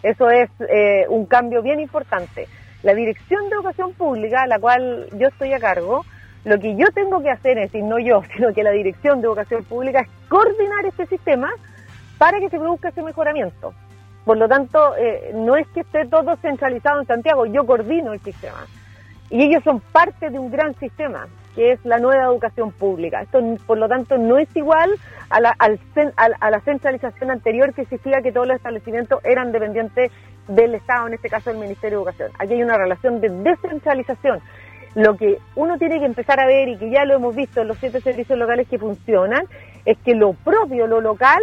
eso 0.02 0.30
es 0.30 0.48
eh, 0.68 1.06
un 1.08 1.26
cambio 1.26 1.62
bien 1.62 1.80
importante. 1.80 2.46
La 2.82 2.94
Dirección 2.94 3.48
de 3.48 3.56
Educación 3.56 3.92
Pública, 3.94 4.46
la 4.46 4.58
cual 4.58 5.08
yo 5.18 5.28
estoy 5.28 5.52
a 5.52 5.58
cargo, 5.58 6.04
lo 6.44 6.58
que 6.58 6.76
yo 6.76 6.86
tengo 6.94 7.22
que 7.22 7.30
hacer, 7.30 7.58
es 7.58 7.72
decir, 7.72 7.84
no 7.84 7.98
yo, 7.98 8.22
sino 8.36 8.52
que 8.52 8.62
la 8.62 8.70
Dirección 8.70 9.20
de 9.20 9.26
Educación 9.26 9.64
Pública 9.64 10.00
es 10.00 10.08
coordinar 10.28 10.86
este 10.86 11.06
sistema 11.06 11.50
para 12.18 12.40
que 12.40 12.48
se 12.48 12.58
produzca 12.58 12.88
ese 12.88 13.02
mejoramiento. 13.02 13.72
Por 14.24 14.36
lo 14.36 14.48
tanto, 14.48 14.94
eh, 14.96 15.32
no 15.34 15.56
es 15.56 15.66
que 15.68 15.80
esté 15.80 16.06
todo 16.06 16.36
centralizado 16.36 17.00
en 17.00 17.06
Santiago, 17.06 17.46
yo 17.46 17.64
coordino 17.64 18.12
el 18.12 18.20
sistema. 18.20 18.66
Y 19.30 19.42
ellos 19.42 19.62
son 19.62 19.80
parte 19.80 20.30
de 20.30 20.38
un 20.38 20.50
gran 20.50 20.74
sistema, 20.74 21.28
que 21.54 21.72
es 21.72 21.84
la 21.84 21.98
nueva 21.98 22.24
educación 22.24 22.72
pública. 22.72 23.22
Esto, 23.22 23.40
por 23.66 23.78
lo 23.78 23.88
tanto, 23.88 24.18
no 24.18 24.38
es 24.38 24.48
igual 24.54 24.90
a 25.30 25.40
la, 25.40 25.56
a 25.58 26.50
la 26.50 26.60
centralización 26.60 27.30
anterior 27.30 27.72
que 27.74 27.82
existía, 27.82 28.22
que 28.22 28.32
todos 28.32 28.46
los 28.46 28.56
establecimientos 28.56 29.20
eran 29.24 29.52
dependientes 29.52 30.12
del 30.46 30.74
Estado, 30.74 31.06
en 31.06 31.14
este 31.14 31.28
caso 31.28 31.50
del 31.50 31.58
Ministerio 31.58 31.98
de 31.98 32.02
Educación. 32.04 32.30
Aquí 32.38 32.54
hay 32.54 32.62
una 32.62 32.78
relación 32.78 33.20
de 33.20 33.28
descentralización. 33.28 34.40
Lo 34.98 35.16
que 35.16 35.38
uno 35.54 35.78
tiene 35.78 36.00
que 36.00 36.06
empezar 36.06 36.40
a 36.40 36.46
ver 36.46 36.68
y 36.68 36.76
que 36.76 36.90
ya 36.90 37.04
lo 37.04 37.14
hemos 37.14 37.36
visto 37.36 37.60
en 37.60 37.68
los 37.68 37.78
siete 37.78 38.00
servicios 38.00 38.36
locales 38.36 38.66
que 38.66 38.80
funcionan, 38.80 39.46
es 39.84 39.96
que 39.98 40.16
lo 40.16 40.32
propio, 40.32 40.88
lo 40.88 41.00
local, 41.00 41.40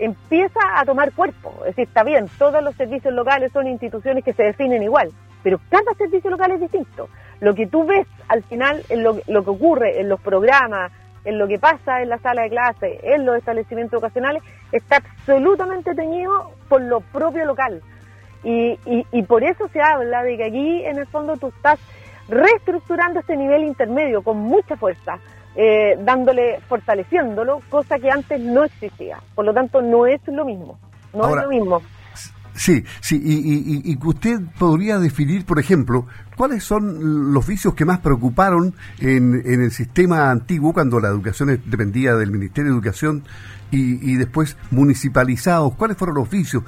empieza 0.00 0.58
a 0.74 0.84
tomar 0.84 1.12
cuerpo. 1.12 1.54
Es 1.60 1.76
decir, 1.76 1.84
está 1.84 2.02
bien, 2.02 2.26
todos 2.36 2.60
los 2.64 2.74
servicios 2.74 3.14
locales 3.14 3.52
son 3.52 3.68
instituciones 3.68 4.24
que 4.24 4.32
se 4.32 4.42
definen 4.42 4.82
igual, 4.82 5.10
pero 5.44 5.60
cada 5.70 5.94
servicio 5.96 6.30
local 6.30 6.50
es 6.50 6.60
distinto. 6.60 7.08
Lo 7.38 7.54
que 7.54 7.68
tú 7.68 7.84
ves 7.84 8.08
al 8.26 8.42
final 8.42 8.82
en 8.88 9.04
lo, 9.04 9.14
que 9.14 9.50
ocurre 9.50 10.00
en 10.00 10.08
los 10.08 10.20
programas, 10.20 10.90
en 11.24 11.38
lo 11.38 11.46
que 11.46 11.60
pasa 11.60 12.02
en 12.02 12.08
la 12.08 12.18
sala 12.18 12.42
de 12.42 12.50
clase, 12.50 12.98
en 13.04 13.24
los 13.24 13.36
establecimientos 13.36 13.92
educacionales, 13.98 14.42
está 14.72 14.96
absolutamente 14.96 15.94
teñido 15.94 16.50
por 16.68 16.82
lo 16.82 17.02
propio 17.02 17.44
local. 17.44 17.80
Y, 18.42 19.22
por 19.22 19.42
eso 19.42 19.66
se 19.68 19.80
habla 19.80 20.22
de 20.22 20.36
que 20.36 20.44
aquí, 20.44 20.84
en 20.84 20.98
el 20.98 21.06
fondo, 21.06 21.36
tú 21.36 21.48
estás 21.48 21.80
reestructurando 22.28 23.20
este 23.20 23.36
nivel 23.36 23.64
intermedio 23.64 24.22
con 24.22 24.38
mucha 24.38 24.76
fuerza, 24.76 25.18
eh, 25.54 25.96
dándole, 26.02 26.60
fortaleciéndolo, 26.68 27.60
cosa 27.68 27.98
que 27.98 28.10
antes 28.10 28.40
no 28.40 28.64
existía. 28.64 29.18
Por 29.34 29.44
lo 29.44 29.54
tanto, 29.54 29.80
no 29.80 30.06
es 30.06 30.20
lo 30.26 30.44
mismo. 30.44 30.78
No 31.14 31.28
es 31.28 31.42
lo 31.42 31.48
mismo. 31.48 31.82
Sí, 32.56 32.82
sí, 33.00 33.20
y, 33.22 33.92
y, 33.92 33.98
usted 34.02 34.40
podría 34.58 34.98
definir, 34.98 35.44
por 35.44 35.58
ejemplo, 35.58 36.06
cuáles 36.36 36.64
son 36.64 37.34
los 37.34 37.46
vicios 37.46 37.74
que 37.74 37.84
más 37.84 37.98
preocuparon 37.98 38.74
en, 38.98 39.42
en 39.44 39.60
el 39.60 39.70
sistema 39.70 40.30
antiguo, 40.30 40.72
cuando 40.72 40.98
la 40.98 41.08
educación 41.08 41.60
dependía 41.66 42.14
del 42.14 42.30
Ministerio 42.30 42.70
de 42.70 42.76
Educación 42.76 43.24
y, 43.70 44.10
y 44.10 44.16
después 44.16 44.56
municipalizados. 44.70 45.74
¿Cuáles 45.74 45.98
fueron 45.98 46.16
los 46.16 46.30
vicios? 46.30 46.62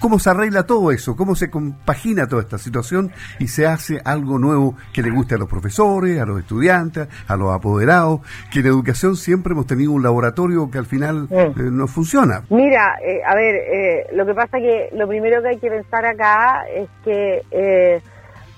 Eh, 0.00 0.10
¿Cómo 0.10 0.18
se 0.18 0.30
arregla 0.30 0.64
todo 0.64 0.90
eso? 0.90 1.16
¿Cómo 1.16 1.34
se 1.34 1.50
compagina 1.50 2.26
toda 2.26 2.42
esta 2.42 2.58
situación 2.58 3.12
y 3.38 3.48
se 3.48 3.66
hace 3.66 4.00
algo 4.04 4.38
nuevo 4.38 4.74
que 4.92 5.02
le 5.02 5.10
guste 5.10 5.34
a 5.34 5.38
los 5.38 5.48
profesores, 5.48 6.20
a 6.20 6.26
los 6.26 6.40
estudiantes, 6.40 7.08
a 7.28 7.36
los 7.36 7.52
apoderados? 7.52 8.20
Que 8.52 8.60
en 8.60 8.66
educación 8.66 9.16
siempre 9.16 9.52
hemos 9.52 9.66
tenido 9.66 9.92
un 9.92 10.02
laboratorio 10.02 10.70
que 10.70 10.78
al 10.78 10.86
final 10.86 11.28
eh, 11.30 11.52
no 11.56 11.86
funciona. 11.86 12.42
Mira, 12.50 12.98
eh, 13.04 13.20
a 13.26 13.34
ver, 13.34 13.54
eh, 13.54 14.06
lo 14.12 14.26
que 14.26 14.34
pasa 14.34 14.58
que 14.58 14.88
lo 14.92 15.06
primero 15.06 15.42
que 15.42 15.48
hay 15.48 15.58
que 15.58 15.70
pensar 15.70 16.04
acá 16.04 16.64
es 16.74 16.88
que 17.04 18.02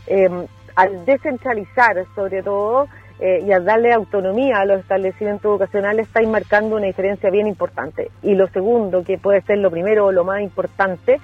em, 0.07 0.47
al 0.77 1.05
descentralizar 1.05 1.97
sobre 2.15 2.43
todo, 2.43 2.89
y 3.21 3.53
al 3.53 3.65
darle 3.65 3.93
autonomía 3.93 4.59
a 4.59 4.65
los 4.65 4.81
establecimientos 4.81 5.45
educacionales 5.45 6.07
estáis 6.07 6.29
marcando 6.29 6.77
una 6.77 6.87
diferencia 6.87 7.31
bien 7.31 7.47
importante. 7.47 8.11
Y 8.23 8.35
lo 8.35 8.49
segundo, 8.49 9.05
que 9.05 9.19
puede 9.19 9.43
ser 9.43 9.59
lo 9.59 9.71
primero 9.71 10.07
o 10.07 10.13
lo 10.13 10.25
más 10.25 10.41
importante, 10.41 11.21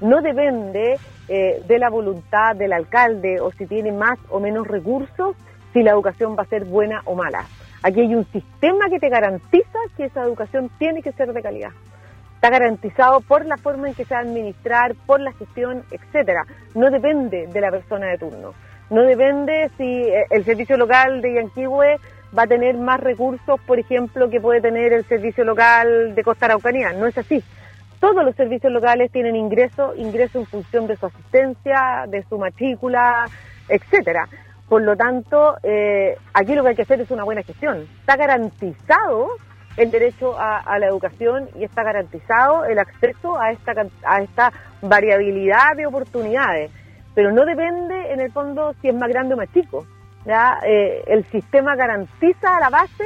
no 0.00 0.20
depende 0.20 0.98
eh, 1.28 1.62
de 1.66 1.78
la 1.78 1.90
voluntad 1.90 2.54
del 2.56 2.72
alcalde 2.72 3.40
o 3.40 3.50
si 3.52 3.66
tiene 3.66 3.92
más 3.92 4.18
o 4.30 4.40
menos 4.40 4.66
recursos, 4.66 5.36
si 5.72 5.82
la 5.82 5.90
educación 5.90 6.36
va 6.38 6.42
a 6.42 6.46
ser 6.46 6.64
buena 6.64 7.02
o 7.04 7.14
mala. 7.14 7.44
Aquí 7.82 8.00
hay 8.00 8.14
un 8.14 8.24
sistema 8.32 8.88
que 8.88 8.98
te 8.98 9.08
garantiza 9.08 9.78
que 9.96 10.04
esa 10.04 10.22
educación 10.22 10.70
tiene 10.78 11.02
que 11.02 11.12
ser 11.12 11.32
de 11.32 11.42
calidad. 11.42 11.70
Está 12.34 12.50
garantizado 12.50 13.20
por 13.20 13.44
la 13.46 13.56
forma 13.56 13.88
en 13.88 13.94
que 13.94 14.04
se 14.04 14.14
va 14.14 14.20
a 14.20 14.22
administrar, 14.22 14.94
por 15.06 15.20
la 15.20 15.32
gestión, 15.32 15.82
etcétera. 15.90 16.44
No 16.74 16.90
depende 16.90 17.48
de 17.48 17.60
la 17.60 17.70
persona 17.70 18.06
de 18.06 18.18
turno. 18.18 18.54
No 18.90 19.02
depende 19.02 19.70
si 19.76 19.84
eh, 19.84 20.26
el 20.30 20.44
servicio 20.44 20.76
local 20.76 21.20
de 21.20 21.34
Yanquihue 21.34 21.98
va 22.36 22.42
a 22.42 22.46
tener 22.46 22.76
más 22.76 23.00
recursos, 23.00 23.60
por 23.66 23.78
ejemplo, 23.78 24.28
que 24.30 24.40
puede 24.40 24.60
tener 24.60 24.92
el 24.92 25.04
servicio 25.04 25.44
local 25.44 26.14
de 26.14 26.22
Costa 26.22 26.46
Araucanía. 26.46 26.92
No 26.92 27.06
es 27.06 27.16
así 27.16 27.42
todos 28.00 28.24
los 28.24 28.34
servicios 28.36 28.72
locales 28.72 29.10
tienen 29.10 29.36
ingreso, 29.36 29.94
ingreso 29.96 30.38
en 30.38 30.46
función 30.46 30.86
de 30.86 30.96
su 30.96 31.06
asistencia, 31.06 32.04
de 32.08 32.22
su 32.28 32.38
matrícula, 32.38 33.26
etcétera. 33.68 34.28
Por 34.68 34.82
lo 34.82 34.96
tanto, 34.96 35.56
eh, 35.62 36.16
aquí 36.32 36.54
lo 36.54 36.62
que 36.62 36.70
hay 36.70 36.76
que 36.76 36.82
hacer 36.82 37.00
es 37.00 37.10
una 37.10 37.24
buena 37.24 37.42
gestión. 37.42 37.88
Está 38.00 38.16
garantizado 38.16 39.30
el 39.76 39.90
derecho 39.90 40.38
a, 40.38 40.78
la 40.78 40.86
educación 40.86 41.48
y 41.56 41.64
está 41.64 41.82
garantizado 41.82 42.64
el 42.64 42.78
acceso 42.78 43.38
a 43.38 43.52
esta 43.52 44.52
variabilidad 44.82 45.76
de 45.76 45.86
oportunidades. 45.86 46.70
Pero 47.18 47.32
no 47.32 47.44
depende, 47.44 48.12
en 48.12 48.20
el 48.20 48.30
fondo, 48.30 48.76
si 48.80 48.90
es 48.90 48.94
más 48.94 49.08
grande 49.08 49.34
o 49.34 49.36
más 49.36 49.52
chico. 49.52 49.84
Eh, 50.64 51.02
el 51.08 51.24
sistema 51.32 51.74
garantiza 51.74 52.56
a 52.56 52.60
la 52.60 52.70
base 52.70 53.04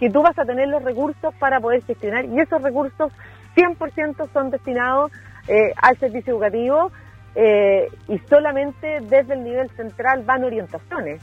que 0.00 0.10
tú 0.10 0.22
vas 0.22 0.36
a 0.40 0.44
tener 0.44 0.66
los 0.66 0.82
recursos 0.82 1.32
para 1.38 1.60
poder 1.60 1.84
gestionar 1.84 2.24
y 2.24 2.40
esos 2.40 2.60
recursos 2.60 3.12
100% 3.54 4.28
son 4.32 4.50
destinados 4.50 5.12
eh, 5.46 5.72
al 5.76 5.96
servicio 5.98 6.32
educativo 6.32 6.90
eh, 7.36 7.86
y 8.08 8.18
solamente 8.28 8.98
desde 9.02 9.34
el 9.34 9.44
nivel 9.44 9.70
central 9.76 10.24
van 10.24 10.42
orientaciones. 10.42 11.22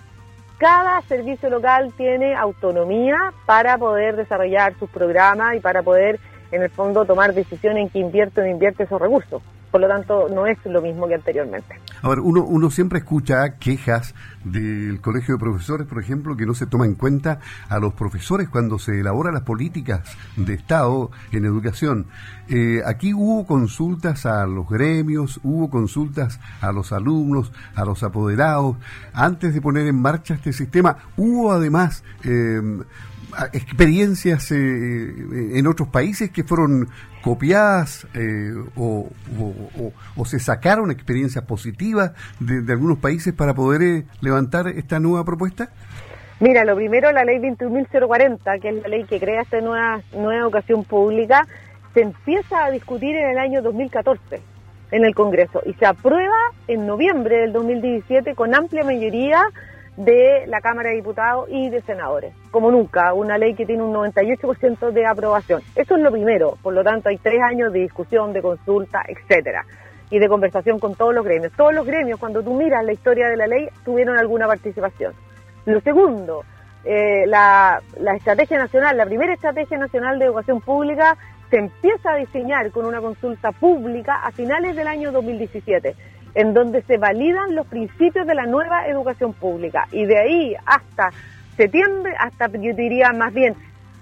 Cada 0.57 1.01
servicio 1.01 1.49
local 1.49 1.91
tiene 1.97 2.33
autonomía 2.33 3.17
para 3.45 3.77
poder 3.77 4.15
desarrollar 4.15 4.73
sus 4.79 4.89
programas 4.89 5.57
y 5.57 5.59
para 5.59 5.83
poder, 5.83 6.17
en 6.53 6.63
el 6.63 6.69
fondo, 6.69 7.03
tomar 7.03 7.33
decisiones 7.33 7.83
en 7.83 7.89
qué 7.89 7.99
invierte 7.99 8.39
o 8.39 8.45
no 8.45 8.49
invierte 8.49 8.83
esos 8.83 9.01
recursos. 9.01 9.43
Por 9.69 9.81
lo 9.81 9.89
tanto, 9.89 10.29
no 10.29 10.47
es 10.47 10.57
lo 10.65 10.81
mismo 10.81 11.09
que 11.09 11.15
anteriormente. 11.15 11.75
A 12.01 12.09
ver, 12.09 12.19
uno, 12.19 12.43
uno 12.43 12.71
siempre 12.71 12.99
escucha 12.99 13.57
quejas 13.57 14.15
del 14.43 14.99
Colegio 15.01 15.35
de 15.35 15.39
Profesores, 15.39 15.85
por 15.85 16.01
ejemplo, 16.01 16.35
que 16.35 16.47
no 16.47 16.55
se 16.55 16.65
toma 16.65 16.85
en 16.85 16.95
cuenta 16.95 17.39
a 17.69 17.79
los 17.79 17.93
profesores 17.93 18.49
cuando 18.49 18.79
se 18.79 18.99
elaboran 18.99 19.35
las 19.35 19.43
políticas 19.43 20.01
de 20.35 20.55
Estado 20.55 21.11
en 21.31 21.45
educación. 21.45 22.07
Eh, 22.49 22.81
aquí 22.85 23.13
hubo 23.13 23.45
consultas 23.45 24.25
a 24.25 24.45
los 24.47 24.67
gremios, 24.67 25.39
hubo 25.43 25.69
consultas 25.69 26.39
a 26.59 26.71
los 26.71 26.91
alumnos, 26.91 27.51
a 27.75 27.85
los 27.85 28.01
apoderados, 28.01 28.77
antes 29.13 29.53
de 29.53 29.61
poner 29.61 29.85
en 29.87 30.01
marcha 30.01 30.33
este 30.33 30.53
sistema. 30.53 30.97
Hubo 31.17 31.51
además 31.51 32.03
eh, 32.23 32.61
experiencias 33.53 34.51
eh, 34.51 34.57
en 35.57 35.67
otros 35.67 35.87
países 35.89 36.31
que 36.31 36.43
fueron 36.43 36.89
copiadas 37.21 38.07
eh, 38.13 38.53
o, 38.75 39.07
se 40.25 40.39
sacaron 40.39 40.91
experiencias 40.91 41.43
positivas 41.45 42.11
de, 42.39 42.71
algunos 42.71 42.99
países 42.99 43.33
para 43.33 43.53
poder 43.53 43.81
eh, 43.81 44.05
levantar 44.21 44.67
esta 44.67 44.99
nueva 44.99 45.25
propuesta? 45.25 45.69
Mira, 46.39 46.65
lo 46.65 46.75
primero, 46.75 47.11
la 47.11 47.23
ley 47.23 47.37
21.040, 47.37 48.59
que 48.59 48.69
es 48.69 48.81
la 48.81 48.87
ley 48.87 49.03
que 49.03 49.19
crea 49.19 49.41
esta 49.41 49.61
nueva, 49.61 50.01
nueva 50.13 50.41
educación 50.41 50.83
pública, 50.83 51.47
se 51.93 52.01
empieza 52.01 52.65
a 52.65 52.71
discutir 52.71 53.15
en 53.15 53.29
el 53.29 53.37
año 53.37 53.61
2014 53.61 54.41
en 54.91 55.05
el 55.05 55.15
Congreso 55.15 55.61
y 55.65 55.73
se 55.73 55.85
aprueba 55.85 56.37
en 56.67 56.85
noviembre 56.85 57.37
del 57.37 57.53
2017 57.53 58.35
con 58.35 58.53
amplia 58.53 58.83
mayoría 58.83 59.43
de 60.05 60.47
la 60.47 60.61
Cámara 60.61 60.89
de 60.89 60.95
Diputados 60.95 61.47
y 61.49 61.69
de 61.69 61.81
Senadores. 61.81 62.33
Como 62.49 62.71
nunca, 62.71 63.13
una 63.13 63.37
ley 63.37 63.53
que 63.53 63.65
tiene 63.65 63.83
un 63.83 63.93
98% 63.93 64.91
de 64.91 65.05
aprobación. 65.05 65.61
Eso 65.75 65.95
es 65.95 66.01
lo 66.01 66.11
primero. 66.11 66.57
Por 66.63 66.73
lo 66.73 66.83
tanto, 66.83 67.09
hay 67.09 67.17
tres 67.17 67.39
años 67.41 67.71
de 67.71 67.81
discusión, 67.81 68.33
de 68.33 68.41
consulta, 68.41 69.03
etcétera, 69.07 69.63
y 70.09 70.17
de 70.17 70.27
conversación 70.27 70.79
con 70.79 70.95
todos 70.95 71.13
los 71.13 71.23
gremios. 71.23 71.53
Todos 71.55 71.73
los 71.73 71.85
gremios, 71.85 72.19
cuando 72.19 72.41
tú 72.41 72.53
miras 72.55 72.83
la 72.83 72.93
historia 72.93 73.29
de 73.29 73.37
la 73.37 73.45
ley, 73.45 73.67
tuvieron 73.85 74.17
alguna 74.17 74.47
participación. 74.47 75.13
Lo 75.65 75.79
segundo, 75.81 76.43
eh, 76.83 77.27
la, 77.27 77.79
la 77.99 78.15
estrategia 78.15 78.57
nacional, 78.57 78.97
la 78.97 79.05
primera 79.05 79.33
estrategia 79.33 79.77
nacional 79.77 80.17
de 80.17 80.25
educación 80.25 80.61
pública 80.61 81.15
se 81.51 81.57
empieza 81.57 82.13
a 82.13 82.15
diseñar 82.15 82.71
con 82.71 82.85
una 82.85 83.01
consulta 83.01 83.51
pública 83.51 84.15
a 84.23 84.31
finales 84.31 84.75
del 84.75 84.87
año 84.87 85.11
2017 85.11 85.95
en 86.35 86.53
donde 86.53 86.81
se 86.83 86.97
validan 86.97 87.55
los 87.55 87.67
principios 87.67 88.25
de 88.25 88.35
la 88.35 88.45
nueva 88.45 88.87
educación 88.87 89.33
pública. 89.33 89.87
Y 89.91 90.05
de 90.05 90.17
ahí 90.17 90.55
hasta 90.65 91.11
septiembre, 91.57 92.13
hasta 92.17 92.47
yo 92.47 92.73
diría 92.73 93.11
más 93.13 93.33
bien 93.33 93.55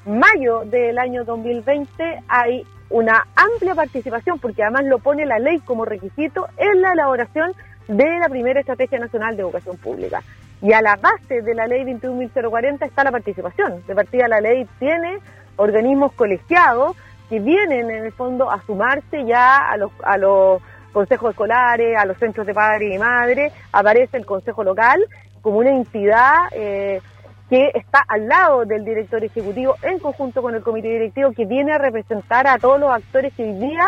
mayo 0.06 0.64
del 0.66 0.98
año 0.98 1.24
2020, 1.24 2.24
hay 2.28 2.66
una 2.90 3.28
amplia 3.36 3.76
participación, 3.76 4.40
porque 4.40 4.64
además 4.64 4.86
lo 4.86 5.00
pone 5.00 5.26
la 5.26 5.40
ley 5.40 5.60
como 5.60 5.86
requisito 5.86 6.48
en 6.58 6.82
la 6.82 6.94
elaboración 6.94 7.54
de 7.88 8.20
la 8.20 8.30
primera 8.30 8.60
Estrategia 8.60 9.00
Nacional 9.00 9.36
de 9.36 9.44
Educación 9.44 9.78
Pública. 9.78 10.22
Y 10.62 10.74
a 10.74 10.82
la 10.82 10.96
base 10.96 11.42
de 11.42 11.56
la 11.56 11.68
ley 11.68 11.84
21.040 11.84 12.86
está 12.86 13.04
la 13.04 13.12
participación. 13.12 13.84
De 13.88 13.96
partida 13.96 14.28
la 14.28 14.42
ley 14.42 14.68
tiene 14.80 15.20
organismos 15.56 16.12
colegiados 16.14 16.96
que 17.30 17.40
vienen 17.40 17.90
en 17.90 18.06
el 18.06 18.12
fondo 18.12 18.50
a 18.50 18.62
sumarse 18.66 19.26
ya 19.26 19.70
a 19.70 19.78
los, 19.78 19.92
a 20.04 20.18
los 20.18 20.62
consejos 20.91 21.31
escolares, 21.31 21.98
a 21.98 22.05
los 22.05 22.17
centros 22.17 22.46
de 22.46 22.53
padre 22.53 22.93
y 22.93 22.98
madre, 22.98 23.51
aparece 23.72 24.17
el 24.17 24.25
consejo 24.25 24.63
local 24.63 25.05
como 25.41 25.60
una 25.60 25.72
entidad 25.72 26.36
eh, 26.51 27.01
que 27.50 27.72
está 27.74 28.03
al 28.08 28.27
lado 28.27 28.65
del 28.65 28.86
director 28.86 29.24
ejecutivo 29.24 29.75
en 29.81 30.00
conjunto 30.00 30.41
con 30.41 30.55
el 30.55 30.62
comité 30.62 30.89
directivo 30.89 31.31
que 31.31 31.46
viene 31.46 31.72
a 31.74 31.77
representar 31.77 32.48
a 32.48 32.60
todos 32.60 32.79
los 32.79 32.91
actores 32.91 33.34
que 33.34 33.43
hoy 33.43 33.53
día 33.53 33.88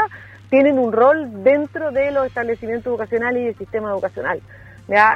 tienen 0.50 0.80
un 0.80 0.92
rol 0.92 1.44
dentro 1.44 1.92
de 1.92 2.12
los 2.12 2.28
establecimientos 2.28 2.88
educacionales 2.88 3.42
y 3.42 3.46
del 3.46 3.58
sistema 3.58 3.90
educacional. 3.92 4.42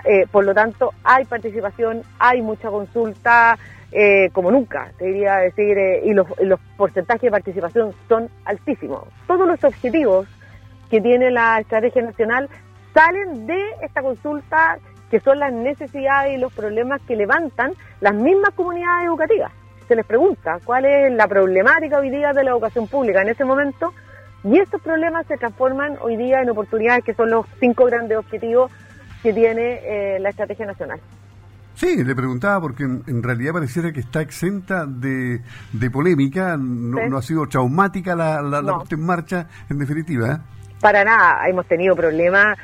Eh, 0.06 0.26
por 0.32 0.46
lo 0.46 0.54
tanto, 0.54 0.94
hay 1.04 1.26
participación, 1.26 2.04
hay 2.18 2.42
mucha 2.42 2.70
consulta, 2.70 3.58
eh, 3.92 4.30
como 4.32 4.52
nunca, 4.52 4.92
te 4.98 5.06
diría 5.06 5.38
decir, 5.38 5.78
y 6.04 6.14
los 6.14 6.28
porcentajes 6.78 7.24
de 7.24 7.32
participación 7.32 7.94
son 8.08 8.30
altísimos. 8.46 9.04
Todos 9.28 9.48
los 9.48 9.62
objetivos 9.64 10.28
que 10.96 11.02
tiene 11.02 11.30
la 11.30 11.60
estrategia 11.60 12.04
nacional 12.04 12.50
salen 12.94 13.46
de 13.46 13.62
esta 13.82 14.02
consulta 14.02 14.78
que 15.12 15.20
son 15.20 15.40
las 15.40 15.52
necesidades 15.52 16.38
y 16.38 16.38
los 16.38 16.54
problemas 16.54 17.02
que 17.02 17.18
levantan 17.18 17.74
las 18.00 18.16
mismas 18.16 18.52
comunidades 18.56 19.08
educativas. 19.08 19.52
Se 19.90 19.96
les 19.98 20.06
pregunta 20.06 20.60
cuál 20.64 20.86
es 20.86 21.12
la 21.12 21.28
problemática 21.28 22.00
hoy 22.00 22.10
día 22.10 22.32
de 22.32 22.46
la 22.46 22.52
educación 22.52 22.88
pública 22.88 23.24
en 23.24 23.28
ese 23.28 23.44
momento 23.44 23.94
y 24.46 24.58
estos 24.58 24.82
problemas 24.82 25.28
se 25.28 25.36
transforman 25.36 25.98
hoy 26.00 26.16
día 26.16 26.42
en 26.42 26.50
oportunidades 26.50 27.04
que 27.04 27.14
son 27.14 27.30
los 27.30 27.46
cinco 27.60 27.84
grandes 27.88 28.18
objetivos 28.18 28.72
que 29.22 29.34
tiene 29.34 29.82
eh, 29.84 30.20
la 30.22 30.30
estrategia 30.30 30.66
nacional. 30.66 31.02
Sí, 31.74 32.06
le 32.06 32.16
preguntaba 32.16 32.62
porque 32.62 32.84
en, 32.84 33.22
realidad 33.22 33.52
pareciera 33.52 33.92
que 33.92 34.00
está 34.00 34.22
exenta 34.22 34.86
de, 34.86 35.42
polémica, 35.92 36.56
no, 36.58 37.18
ha 37.18 37.22
sido 37.22 37.48
traumática 37.48 38.16
la, 38.16 38.42
la, 38.42 38.62
puesta 38.78 38.96
en 38.96 39.06
marcha, 39.06 39.48
en 39.70 39.80
definitiva. 39.80 40.36
¿eh? 40.36 40.55
Para 40.82 41.04
nada, 41.04 41.48
hemos 41.48 41.66
tenido 41.68 41.96
problemas 41.96 42.58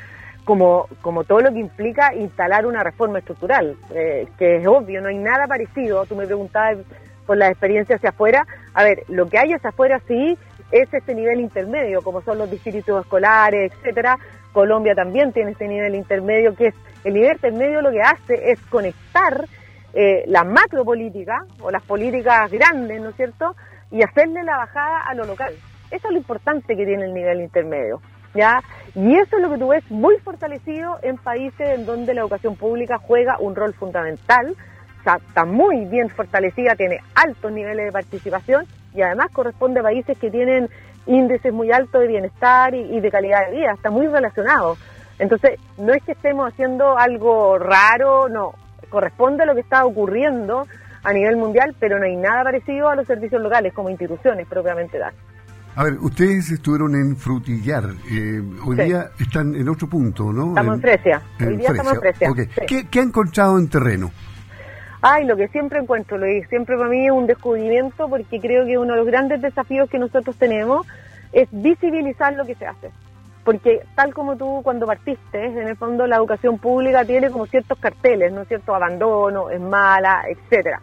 como, 0.44 0.88
como 1.02 1.24
todo 1.24 1.42
lo 1.42 1.52
que 1.52 1.60
implica 1.60 2.14
instalar 2.16 2.66
una 2.66 2.84
reforma 2.84 3.20
estructural, 3.20 3.78
eh, 3.94 4.28
que 4.38 4.58
es 4.58 4.68
obvio, 4.68 5.02
no 5.02 5.10
hay 5.10 5.18
nada 5.18 5.48
parecido. 5.48 6.06
Tú 6.06 6.16
me 6.16 6.26
preguntabas 6.26 6.78
por 7.26 7.38
la 7.38 7.48
experiencia 7.48 7.96
hacia 7.96 8.10
afuera. 8.10 8.46
A 8.74 8.84
ver, 8.84 9.04
lo 9.08 9.30
que 9.30 9.38
hay 9.38 9.54
hacia 9.54 9.70
afuera 9.70 10.02
sí 10.08 10.38
es 10.72 10.94
este 10.94 11.14
nivel 11.16 11.40
intermedio, 11.40 12.02
como 12.02 12.22
son 12.22 12.38
los 12.38 12.50
distritos 12.50 13.04
escolares, 13.04 13.72
etcétera. 13.74 14.18
Colombia 14.52 14.96
también 14.96 15.32
tiene 15.32 15.52
este 15.52 15.68
nivel 15.68 15.96
intermedio, 15.96 16.56
que 16.56 16.68
es 16.68 16.76
el 17.04 17.14
nivel 17.14 17.34
intermedio 17.34 17.82
lo 17.82 17.92
que 17.92 18.02
hace 18.02 18.52
es 18.52 18.60
conectar 18.64 19.46
eh, 19.94 20.24
la 20.28 20.44
macropolítica 20.44 21.46
o 21.62 21.72
las 21.72 21.84
políticas 21.84 22.52
grandes, 22.52 23.02
¿no 23.02 23.10
es 23.10 23.16
cierto? 23.16 23.56
Y 23.92 24.04
hacerle 24.04 24.44
la 24.44 24.58
bajada 24.58 25.02
a 25.08 25.14
lo 25.14 25.26
local. 25.26 25.54
Eso 25.92 26.08
es 26.08 26.12
lo 26.14 26.18
importante 26.18 26.76
que 26.76 26.86
tiene 26.86 27.06
el 27.06 27.14
nivel 27.14 27.42
intermedio. 27.42 28.02
¿Ya? 28.34 28.64
Y 28.96 29.18
eso 29.18 29.36
es 29.36 29.42
lo 29.42 29.52
que 29.52 29.58
tú 29.58 29.68
ves 29.68 29.84
muy 29.92 30.18
fortalecido 30.20 30.98
en 31.02 31.18
países 31.18 31.68
en 31.68 31.86
donde 31.86 32.14
la 32.14 32.22
educación 32.22 32.56
pública 32.56 32.98
juega 32.98 33.38
un 33.38 33.56
rol 33.56 33.74
fundamental, 33.74 34.56
o 35.02 35.04
sea, 35.04 35.18
está 35.18 35.44
muy 35.44 35.84
bien 35.86 36.10
fortalecida, 36.10 36.76
tiene 36.76 37.00
altos 37.14 37.52
niveles 37.52 37.88
de 37.88 37.92
participación 37.92 38.66
y 38.94 39.02
además 39.02 39.32
corresponde 39.34 39.82
a 39.82 39.84
países 39.84 40.18
que 40.18 40.32
tienen 40.32 40.70
índices 41.08 41.52
muy 41.52 41.72
altos 41.72 42.02
de 42.02 42.08
bienestar 42.08 42.74
y, 42.74 43.00
de 43.00 43.12
calidad 43.12 43.48
de 43.48 43.58
vida, 43.58 43.74
está 43.74 43.90
muy 43.90 44.08
relacionado. 44.08 44.78
Entonces, 45.20 45.60
no 45.78 45.94
es 45.94 46.04
que 46.04 46.14
estemos 46.14 46.52
haciendo 46.52 46.98
algo 46.98 47.58
raro, 47.58 48.30
no, 48.30 48.54
corresponde 48.90 49.44
a 49.44 49.46
lo 49.46 49.56
que 49.56 49.62
está 49.62 49.86
ocurriendo 49.86 50.68
a 51.04 51.14
nivel 51.14 51.36
mundial, 51.36 51.76
pero 51.80 51.98
no 51.98 52.06
hay 52.06 52.16
nada 52.16 52.44
parecido 52.44 52.90
a 52.90 52.96
los 52.96 53.08
servicios 53.08 53.42
locales 53.42 53.74
como 53.74 53.90
instituciones 53.90 54.48
propiamente 54.48 55.00
tal. 55.00 55.14
A 55.76 55.86
ver, 55.86 55.94
ustedes 56.00 56.52
estuvieron 56.52 56.96
en 56.96 57.16
Frutillar, 57.16 57.86
eh, 58.12 58.42
hoy 58.66 58.76
día 58.76 59.12
están 59.20 59.56
en 59.56 59.70
otro 59.70 59.88
punto, 59.88 60.34
¿no? 60.34 60.50
Estamos 60.50 60.76
en, 60.76 60.82
Fresia, 60.82 61.22
hoy 61.40 61.58
día 61.58 61.70
estamos 61.70 61.94
en 61.94 62.00
Fresia. 62.02 62.30
¿Qué, 62.68 62.88
¿Qué, 62.88 63.00
ha 63.00 63.04
encontrado 63.04 63.58
en 63.58 63.70
terreno? 63.70 64.12
Ay, 65.02 65.26
lo 65.26 65.38
que 65.38 65.48
siempre 65.48 65.80
encuentro, 65.80 66.18
lo 66.18 66.26
que 66.26 66.46
siempre 66.50 66.76
para 66.76 66.90
mí 66.90 67.06
es 67.06 67.12
un 67.12 67.26
descubrimiento 67.26 68.10
porque 68.10 68.42
creo 68.42 68.66
que 68.66 68.78
uno 68.78 68.94
de 68.94 69.00
los 69.00 69.08
grandes 69.08 69.42
desafíos 69.42 69.90
que 69.90 69.98
nosotros 69.98 70.36
tenemos 70.36 70.86
es 71.32 71.48
visibilizar 71.52 72.34
lo 72.34 72.46
que 72.46 72.56
se 72.56 72.66
hace. 72.66 72.92
Porque 73.46 73.82
tal 73.96 74.14
como 74.14 74.36
tú 74.36 74.60
cuando 74.64 74.86
partiste, 74.86 75.46
en 75.46 75.70
el 75.70 75.78
fondo 75.78 76.06
la 76.06 76.18
educación 76.18 76.60
pública 76.60 77.06
tiene 77.06 77.32
como 77.32 77.46
ciertos 77.48 77.80
carteles, 77.80 78.34
¿no 78.34 78.42
es 78.42 78.50
cierto? 78.50 78.76
Abandono, 78.76 79.50
es 79.50 79.62
mala, 79.62 80.24
etcétera. 80.28 80.82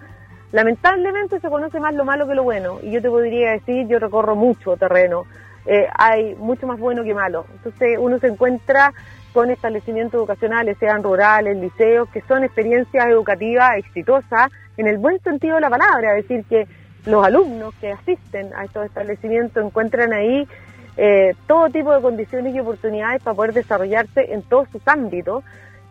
Lamentablemente 0.53 1.41
se 1.41 1.49
conoce 1.49 1.79
más 1.79 1.95
lo 1.95 2.05
malo 2.05 2.27
que 2.27 2.35
lo 2.35 2.43
bueno 2.43 2.79
y 2.83 2.91
yo 2.91 3.03
te 3.03 3.11
podría 3.11 3.53
decir, 3.53 3.87
yo 3.87 3.99
recorro 3.99 4.35
mucho 4.35 4.77
terreno, 4.77 5.25
eh, 5.67 5.87
hay 5.95 6.35
mucho 6.37 6.67
más 6.67 6.79
bueno 6.79 7.05
que 7.05 7.15
malo. 7.15 7.45
Entonces 7.53 7.99
uno 8.01 8.19
se 8.19 8.29
encuentra 8.29 8.93
con 9.35 9.51
establecimientos 9.51 10.19
educacionales, 10.19 10.79
sean 10.79 11.03
rurales, 11.03 11.57
liceos, 11.59 12.09
que 12.09 12.23
son 12.23 12.45
experiencias 12.45 13.07
educativas 13.07 13.77
exitosas 13.77 14.51
en 14.79 14.87
el 14.87 14.97
buen 14.97 15.21
sentido 15.21 15.57
de 15.57 15.61
la 15.61 15.71
palabra, 15.71 16.17
es 16.17 16.27
decir, 16.27 16.45
que 16.49 16.67
los 17.05 17.25
alumnos 17.25 17.75
que 17.81 17.93
asisten 17.93 18.51
a 18.55 18.65
estos 18.65 18.87
establecimientos 18.87 19.65
encuentran 19.65 20.13
ahí 20.13 20.49
eh, 20.97 21.35
todo 21.47 21.69
tipo 21.69 21.95
de 21.95 22.01
condiciones 22.01 22.55
y 22.55 22.61
oportunidades 22.61 23.23
para 23.23 23.37
poder 23.37 23.53
desarrollarse 23.53 24.33
en 24.33 24.43
todos 24.43 24.69
sus 24.71 24.87
ámbitos 24.89 25.45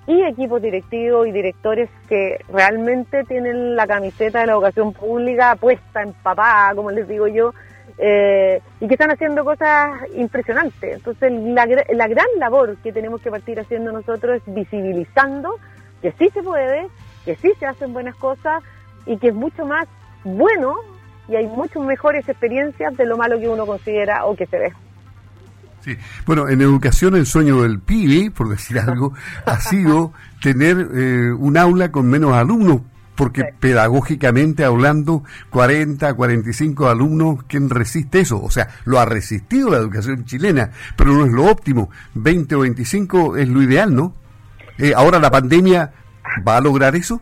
y 0.07 0.23
equipos 0.23 0.61
directivos 0.61 1.27
y 1.27 1.31
directores 1.31 1.89
que 2.07 2.39
realmente 2.49 3.25
tienen 3.25 3.75
la 3.75 3.85
camiseta 3.85 4.39
de 4.39 4.47
la 4.47 4.53
educación 4.53 4.93
pública 4.93 5.55
puesta, 5.57 6.01
empapada, 6.01 6.73
como 6.75 6.91
les 6.91 7.07
digo 7.07 7.27
yo, 7.27 7.53
eh, 7.97 8.61
y 8.79 8.87
que 8.87 8.93
están 8.93 9.11
haciendo 9.11 9.43
cosas 9.43 9.99
impresionantes. 10.15 10.95
Entonces, 10.95 11.31
la, 11.31 11.65
la 11.65 12.07
gran 12.07 12.27
labor 12.37 12.77
que 12.77 12.93
tenemos 12.93 13.21
que 13.21 13.29
partir 13.29 13.59
haciendo 13.59 13.91
nosotros 13.91 14.37
es 14.37 14.53
visibilizando 14.53 15.55
que 16.01 16.13
sí 16.13 16.29
se 16.29 16.41
puede, 16.41 16.87
que 17.25 17.35
sí 17.35 17.51
se 17.59 17.65
hacen 17.65 17.91
buenas 17.91 18.15
cosas 18.15 18.63
y 19.05 19.17
que 19.17 19.29
es 19.29 19.35
mucho 19.35 19.65
más 19.65 19.87
bueno 20.23 20.75
y 21.27 21.35
hay 21.35 21.47
muchas 21.47 21.83
mejores 21.83 22.27
experiencias 22.29 22.95
de 22.95 23.05
lo 23.05 23.17
malo 23.17 23.39
que 23.39 23.49
uno 23.49 23.65
considera 23.65 24.25
o 24.25 24.35
que 24.35 24.45
se 24.45 24.57
ve. 24.57 24.73
Sí. 25.87 25.97
Bueno, 26.25 26.49
en 26.49 26.61
educación 26.61 27.15
el 27.15 27.25
sueño 27.25 27.61
del 27.61 27.79
pibe, 27.79 28.29
por 28.29 28.49
decir 28.49 28.77
algo, 28.77 29.13
ha 29.45 29.61
sido 29.61 30.11
tener 30.41 30.89
eh, 30.93 31.31
un 31.31 31.57
aula 31.57 31.93
con 31.93 32.07
menos 32.07 32.33
alumnos 32.33 32.81
porque 33.15 33.45
pedagógicamente 33.59 34.63
hablando, 34.63 35.23
40, 35.49 36.13
45 36.13 36.87
alumnos, 36.87 37.43
¿quién 37.47 37.69
resiste 37.69 38.19
eso? 38.19 38.41
O 38.43 38.51
sea, 38.51 38.67
lo 38.85 38.99
ha 38.99 39.05
resistido 39.05 39.71
la 39.71 39.77
educación 39.77 40.25
chilena, 40.25 40.69
pero 40.95 41.13
no 41.13 41.25
es 41.25 41.31
lo 41.31 41.45
óptimo. 41.45 41.89
20 42.13 42.55
o 42.55 42.59
25 42.59 43.37
es 43.37 43.49
lo 43.49 43.63
ideal, 43.63 43.95
¿no? 43.95 44.13
Eh, 44.77 44.93
ahora 44.95 45.17
la 45.17 45.31
pandemia 45.31 45.91
va 46.47 46.57
a 46.57 46.61
lograr 46.61 46.95
eso. 46.95 47.19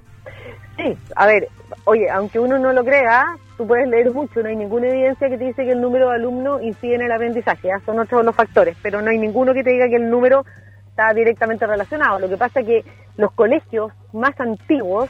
Sí, 0.76 0.98
a 1.16 1.28
ver, 1.28 1.48
oye, 1.86 2.10
aunque 2.10 2.40
uno 2.40 2.60
no 2.60 2.74
lo 2.74 2.84
crea, 2.84 3.38
tú 3.58 3.68
puedes 3.68 3.88
leer 3.88 4.12
mucho, 4.12 4.42
no 4.42 4.50
hay 4.50 4.56
ninguna 4.56 4.88
evidencia 4.88 5.30
que 5.30 5.38
te 5.38 5.46
dice 5.46 5.64
que 5.64 5.72
el 5.72 5.82
número 5.82 6.10
de 6.10 6.16
alumnos 6.16 6.62
incide 6.62 6.96
en 6.96 7.02
el 7.04 7.12
aprendizaje, 7.12 7.70
son 7.86 8.00
otros 8.00 8.26
los 8.26 8.36
factores, 8.36 8.78
pero 8.82 9.02
no 9.02 9.10
hay 9.10 9.18
ninguno 9.18 9.54
que 9.54 9.64
te 9.64 9.72
diga 9.72 9.88
que 9.88 9.96
el 9.96 10.10
número 10.10 10.46
está 10.90 11.14
directamente 11.14 11.66
relacionado. 11.68 12.20
Lo 12.20 12.30
que 12.30 12.38
pasa 12.38 12.62
es 12.62 12.66
que 12.66 12.86
los 13.18 13.32
colegios 13.32 13.92
más 14.14 14.40
antiguos 14.40 15.10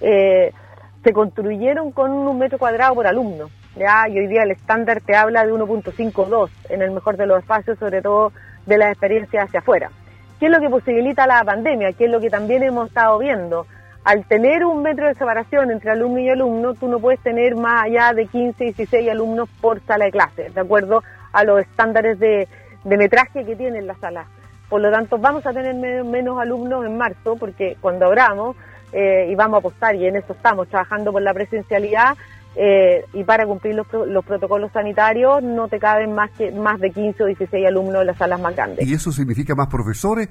eh, 0.00 0.52
se 1.04 1.12
construyeron 1.12 1.92
con 1.92 2.10
un 2.10 2.38
metro 2.38 2.58
cuadrado 2.58 2.94
por 2.94 3.06
alumno. 3.06 3.48
¿ya? 3.76 4.08
Y 4.08 4.18
hoy 4.18 4.26
día 4.26 4.42
el 4.42 4.50
estándar 4.50 5.00
te 5.00 5.14
habla 5.14 5.44
de 5.44 5.52
1.52 5.52 6.50
en 6.70 6.82
el 6.82 6.90
mejor 6.90 7.16
de 7.16 7.26
los 7.26 7.38
espacios, 7.38 7.78
sobre 7.78 8.02
todo 8.02 8.32
de 8.66 8.78
las 8.78 8.90
experiencias 8.90 9.44
hacia 9.44 9.60
afuera. 9.60 9.90
¿Qué 10.40 10.46
es 10.46 10.52
lo 10.52 10.60
que 10.60 10.68
posibilita 10.68 11.26
la 11.26 11.44
pandemia? 11.44 11.92
¿Qué 11.92 12.06
es 12.06 12.10
lo 12.10 12.20
que 12.20 12.28
también 12.28 12.62
hemos 12.62 12.88
estado 12.88 13.18
viendo? 13.18 13.66
Al 14.06 14.24
tener 14.24 14.64
un 14.64 14.84
metro 14.84 15.08
de 15.08 15.14
separación 15.14 15.72
entre 15.72 15.90
alumno 15.90 16.20
y 16.20 16.28
alumno, 16.28 16.74
tú 16.74 16.86
no 16.86 17.00
puedes 17.00 17.18
tener 17.18 17.56
más 17.56 17.86
allá 17.86 18.12
de 18.12 18.26
15, 18.26 18.62
16 18.62 19.10
alumnos 19.10 19.48
por 19.60 19.80
sala 19.80 20.04
de 20.04 20.12
clase, 20.12 20.48
de 20.48 20.60
acuerdo 20.60 21.02
a 21.32 21.42
los 21.42 21.58
estándares 21.58 22.16
de, 22.20 22.46
metraje 22.84 23.44
que 23.44 23.56
tiene 23.56 23.82
la 23.82 23.96
sala. 23.96 24.26
Por 24.68 24.80
lo 24.80 24.92
tanto, 24.92 25.18
vamos 25.18 25.44
a 25.44 25.52
tener 25.52 25.74
menos 26.04 26.38
alumnos 26.38 26.86
en 26.86 26.96
marzo, 26.96 27.34
porque 27.34 27.76
cuando 27.80 28.06
abramos, 28.06 28.54
eh, 28.92 29.26
y 29.28 29.34
vamos 29.34 29.56
a 29.56 29.58
apostar, 29.58 29.96
y 29.96 30.06
en 30.06 30.14
eso 30.14 30.34
estamos, 30.34 30.68
trabajando 30.68 31.10
por 31.10 31.22
la 31.22 31.34
presencialidad, 31.34 32.16
eh, 32.54 33.04
y 33.12 33.24
para 33.24 33.44
cumplir 33.44 33.74
los, 33.74 33.88
los, 33.92 34.24
protocolos 34.24 34.70
sanitarios 34.70 35.42
no 35.42 35.66
te 35.66 35.80
caben 35.80 36.14
más 36.14 36.30
que 36.30 36.52
más 36.52 36.78
de 36.78 36.92
15 36.92 37.24
o 37.24 37.26
16 37.26 37.66
alumnos 37.66 38.02
en 38.02 38.06
las 38.06 38.18
salas 38.18 38.40
más 38.40 38.54
grandes. 38.54 38.86
¿Y 38.86 38.94
eso 38.94 39.10
significa 39.10 39.56
más 39.56 39.66
profesores 39.66 40.28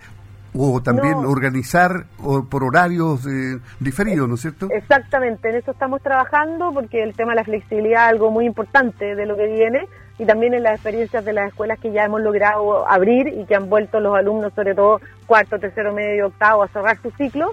o 0.58 0.82
también 0.82 1.16
organizar 1.16 2.06
por 2.50 2.64
horarios 2.64 3.26
eh, 3.26 3.60
diferidos, 3.80 4.28
¿no 4.28 4.36
es 4.36 4.42
cierto? 4.42 4.68
Exactamente, 4.72 5.50
en 5.50 5.56
eso 5.56 5.72
estamos 5.72 6.02
trabajando 6.02 6.72
porque 6.74 7.04
el 7.04 7.16
tema 7.16 7.32
de 7.34 7.38
la 7.38 7.44
flexibilidad 7.44 8.06
es 8.06 8.12
algo 8.12 8.32
muy 8.32 8.46
importante 8.46 9.16
de 9.16 9.26
lo 9.26 9.36
que 9.36 9.48
viene 9.48 9.88
y 10.18 10.26
también 10.26 10.54
en 10.54 10.64
las 10.64 10.76
experiencias 10.76 11.26
de 11.26 11.34
las 11.34 11.50
escuelas 11.50 11.80
que 11.80 11.92
ya 11.92 12.06
hemos 12.06 12.22
logrado 12.22 12.88
abrir 12.88 13.28
y 13.28 13.46
que 13.46 13.56
han 13.56 13.70
vuelto 13.70 14.00
los 14.00 14.16
alumnos, 14.16 14.54
sobre 14.54 14.74
todo 14.74 15.02
cuarto, 15.28 15.60
tercero, 15.60 15.94
medio, 15.94 16.28
octavo, 16.28 16.64
a 16.64 16.68
cerrar 16.70 16.98
su 17.02 17.12
ciclo 17.12 17.52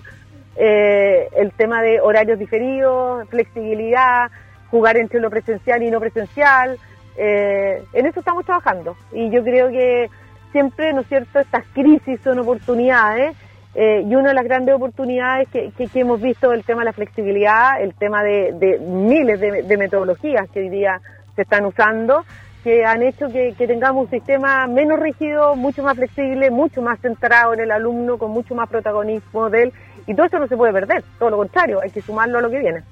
eh, 0.56 1.28
el 1.36 1.52
tema 1.52 1.82
de 1.82 2.00
horarios 2.00 2.38
diferidos, 2.38 3.28
flexibilidad, 3.28 4.30
jugar 4.70 4.96
entre 4.96 5.20
lo 5.20 5.30
presencial 5.30 5.82
y 5.82 5.90
no 5.90 6.00
presencial. 6.00 6.78
Eh, 7.16 7.82
en 7.92 8.06
eso 8.06 8.20
estamos 8.20 8.44
trabajando 8.44 8.96
y 9.12 9.30
yo 9.30 9.42
creo 9.42 9.68
que 9.68 10.08
siempre, 10.52 10.92
¿no 10.92 11.00
es 11.00 11.08
cierto?, 11.08 11.40
estas 11.40 11.64
crisis 11.72 12.20
son 12.22 12.38
oportunidades 12.38 13.36
eh, 13.74 14.02
y 14.06 14.14
una 14.14 14.28
de 14.28 14.34
las 14.34 14.44
grandes 14.44 14.74
oportunidades 14.74 15.48
que, 15.48 15.72
que, 15.76 15.88
hemos 15.98 16.20
visto 16.20 16.52
el 16.52 16.62
tema 16.62 16.80
de 16.80 16.86
la 16.86 16.92
flexibilidad, 16.92 17.80
el 17.80 17.94
tema 17.94 18.22
de, 18.22 18.78
miles 18.80 19.40
de, 19.40 19.76
metodologías 19.78 20.48
que 20.50 20.60
hoy 20.60 20.68
día 20.68 21.00
se 21.34 21.42
están 21.42 21.64
usando, 21.64 22.24
que 22.62 22.84
han 22.84 23.02
hecho 23.02 23.28
que, 23.28 23.54
que, 23.56 23.66
tengamos 23.66 24.04
un 24.04 24.10
sistema 24.10 24.66
menos 24.66 25.00
rígido, 25.00 25.56
mucho 25.56 25.82
más 25.82 25.96
flexible, 25.96 26.50
mucho 26.50 26.82
más 26.82 27.00
centrado 27.00 27.54
en 27.54 27.60
el 27.60 27.70
alumno, 27.70 28.18
con 28.18 28.30
mucho 28.30 28.54
más 28.54 28.68
protagonismo 28.68 29.48
de 29.48 29.64
él 29.64 29.72
y 30.06 30.14
todo 30.14 30.26
eso 30.26 30.38
no 30.38 30.48
se 30.48 30.56
puede 30.56 30.72
perder, 30.72 31.02
todo 31.18 31.30
lo 31.30 31.36
contrario, 31.38 31.80
hay 31.82 31.90
que 31.90 32.02
sumarlo 32.02 32.38
a 32.38 32.42
lo 32.42 32.50
que 32.50 32.58
viene. 32.58 32.82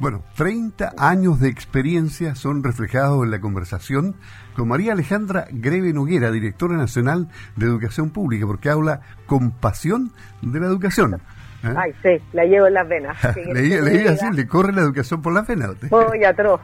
Bueno, 0.00 0.22
30 0.36 0.94
años 0.96 1.40
de 1.40 1.50
experiencia 1.50 2.34
son 2.34 2.64
reflejados 2.64 3.22
en 3.22 3.30
la 3.30 3.42
conversación 3.42 4.16
con 4.56 4.68
María 4.68 4.94
Alejandra 4.94 5.46
Greve 5.50 5.92
Noguera, 5.92 6.30
directora 6.30 6.78
nacional 6.78 7.28
de 7.56 7.66
Educación 7.66 8.08
Pública, 8.08 8.46
porque 8.46 8.70
habla 8.70 9.02
con 9.26 9.50
pasión 9.50 10.10
de 10.40 10.58
la 10.58 10.68
educación. 10.68 11.20
¿Ah? 11.62 11.74
Ay, 11.76 11.92
sí, 12.02 12.22
la 12.32 12.44
llevo 12.44 12.66
en 12.66 12.74
las 12.74 12.88
venas. 12.88 13.16
le, 13.52 13.66
iba 13.66 14.12
así, 14.12 14.30
le 14.32 14.46
corre 14.46 14.72
la 14.72 14.80
educación 14.80 15.20
por 15.20 15.32
las 15.32 15.46
venas. 15.46 15.72
Voy 15.90 16.24
atroz. 16.24 16.60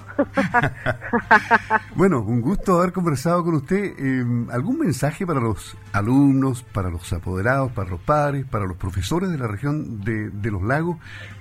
bueno, 1.94 2.20
un 2.20 2.40
gusto 2.40 2.78
haber 2.78 2.92
conversado 2.92 3.44
con 3.44 3.54
usted. 3.54 3.98
Em, 3.98 4.48
¿Algún 4.50 4.78
mensaje 4.78 5.26
para 5.26 5.40
los 5.40 5.76
alumnos, 5.92 6.62
para 6.62 6.88
los 6.88 7.12
apoderados, 7.12 7.72
para 7.72 7.90
los 7.90 8.00
padres, 8.00 8.46
para 8.46 8.64
los 8.64 8.76
profesores 8.76 9.30
de 9.30 9.38
la 9.38 9.46
región 9.46 10.00
de, 10.02 10.50
Los 10.50 10.62
Lagos 10.62 10.96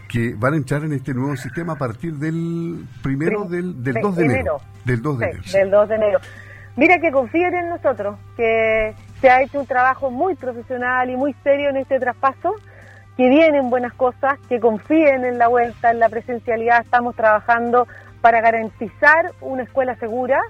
que 0.09 0.33
van 0.35 0.53
a 0.53 0.57
entrar 0.57 0.83
en 0.83 0.93
este 0.93 1.13
nuevo 1.13 1.35
sistema 1.35 1.73
a 1.73 1.75
partir 1.77 2.13
del 2.15 2.85
primero 3.01 3.45
del, 3.45 3.83
del 3.83 3.95
2 3.95 4.15
de 4.15 4.25
enero. 4.25 4.57
Del 4.83 5.01
2 5.01 5.19
de 5.19 5.25
enero. 5.25 5.43
Del 5.51 5.71
2 5.71 5.89
de 5.89 5.95
enero. 5.95 6.19
Mira 6.75 6.99
que 6.99 7.11
confíen 7.11 7.55
en 7.55 7.69
nosotros, 7.69 8.17
que 8.35 8.93
se 9.21 9.29
ha 9.29 9.41
hecho 9.41 9.59
un 9.59 9.65
trabajo 9.65 10.11
muy 10.11 10.35
profesional 10.35 11.09
y 11.09 11.15
muy 11.15 11.33
serio 11.43 11.69
en 11.69 11.77
este 11.77 11.99
traspaso 11.99 12.55
que 13.17 13.29
vienen 13.29 13.69
buenas 13.69 13.93
cosas, 13.93 14.37
que 14.49 14.59
confíen 14.59 15.23
en 15.25 15.37
la 15.37 15.47
vuelta, 15.47 15.91
en 15.91 15.99
la 15.99 16.09
presencialidad. 16.09 16.81
Estamos 16.81 17.15
trabajando 17.15 17.87
para 18.21 18.41
garantizar 18.41 19.31
una 19.41 19.63
escuela 19.63 19.95
segura 19.95 20.41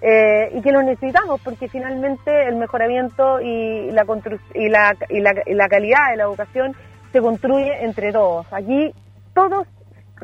eh, 0.00 0.50
y 0.54 0.60
que 0.60 0.72
lo 0.72 0.82
necesitamos 0.82 1.40
porque 1.42 1.68
finalmente 1.68 2.48
el 2.48 2.56
mejoramiento 2.56 3.40
y 3.40 3.90
la, 3.92 4.04
calidad 5.68 6.10
de 6.10 6.16
la 6.16 6.24
educación 6.24 6.74
se 7.12 7.20
construye 7.20 7.84
entre 7.84 8.12
todos. 8.12 8.46
Aquí 8.52 8.92
todos 9.32 9.66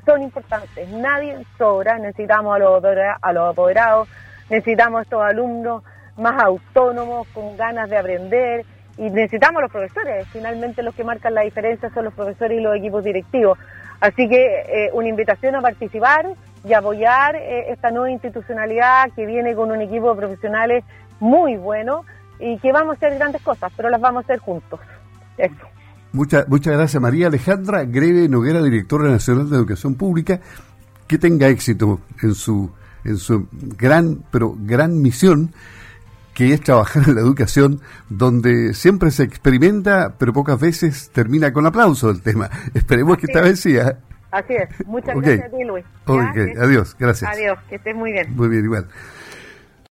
son 0.04 0.22
importantes, 0.22 0.88
nadie 0.90 1.38
sobra, 1.56 1.98
necesitamos 1.98 2.56
a 2.56 2.58
los, 2.58 2.82
a 3.22 3.32
los 3.32 3.50
apoderados, 3.50 4.08
necesitamos 4.50 5.00
a 5.00 5.02
estos 5.02 5.22
alumnos 5.22 5.82
más 6.16 6.42
autónomos, 6.42 7.28
con 7.28 7.56
ganas 7.56 7.88
de 7.88 7.96
aprender, 7.96 8.64
y 8.98 9.10
necesitamos 9.10 9.62
los 9.62 9.70
profesores, 9.70 10.26
finalmente 10.32 10.82
los 10.82 10.94
que 10.94 11.04
marcan 11.04 11.32
la 11.32 11.42
diferencia 11.42 11.88
son 11.94 12.04
los 12.04 12.14
profesores 12.14 12.58
y 12.58 12.62
los 12.62 12.76
equipos 12.76 13.04
directivos. 13.04 13.58
Así 14.00 14.28
que 14.28 14.62
eh, 14.68 14.90
una 14.92 15.08
invitación 15.08 15.54
a 15.54 15.60
participar 15.60 16.26
y 16.64 16.72
apoyar 16.72 17.36
eh, 17.36 17.70
esta 17.70 17.90
nueva 17.90 18.10
institucionalidad 18.10 19.10
que 19.14 19.24
viene 19.24 19.54
con 19.54 19.70
un 19.70 19.80
equipo 19.80 20.10
de 20.10 20.20
profesionales 20.20 20.84
muy 21.20 21.56
bueno 21.56 22.04
y 22.40 22.58
que 22.58 22.72
vamos 22.72 22.94
a 22.94 22.96
hacer 22.96 23.18
grandes 23.18 23.42
cosas, 23.42 23.72
pero 23.76 23.88
las 23.88 24.00
vamos 24.00 24.22
a 24.22 24.24
hacer 24.24 24.38
juntos. 24.40 24.80
Eso. 25.36 25.54
Muchas, 26.12 26.48
muchas 26.48 26.74
gracias 26.74 27.00
María 27.00 27.28
Alejandra 27.28 27.84
Greve 27.84 28.28
Noguera, 28.28 28.62
directora 28.62 29.08
nacional 29.08 29.48
de 29.48 29.56
Educación 29.56 29.94
Pública. 29.94 30.40
Que 31.06 31.18
tenga 31.18 31.48
éxito 31.48 32.00
en 32.22 32.34
su, 32.34 32.70
en 33.04 33.16
su 33.16 33.48
gran, 33.50 34.24
pero 34.30 34.54
gran 34.58 35.00
misión 35.00 35.54
que 36.38 36.52
es 36.52 36.60
trabajar 36.60 37.02
en 37.08 37.16
la 37.16 37.20
educación 37.20 37.80
donde 38.08 38.72
siempre 38.72 39.10
se 39.10 39.24
experimenta, 39.24 40.14
pero 40.20 40.32
pocas 40.32 40.60
veces 40.60 41.10
termina 41.10 41.52
con 41.52 41.66
aplauso 41.66 42.10
el 42.10 42.22
tema. 42.22 42.48
Esperemos 42.74 43.18
que 43.18 43.26
esta 43.26 43.40
vez 43.40 43.58
sí. 43.58 43.76
¿eh? 43.76 43.96
Así 44.30 44.54
es. 44.54 44.86
Muchas 44.86 45.16
gracias 45.16 45.46
a 45.46 45.56
ti, 45.56 45.64
Luis. 45.64 45.84
adiós. 46.06 46.94
Gracias. 46.96 47.28
Adiós. 47.28 47.58
Que 47.68 47.74
estés 47.74 47.96
muy 47.96 48.12
bien. 48.12 48.36
Muy 48.36 48.48
bien, 48.48 48.64
igual. 48.64 48.86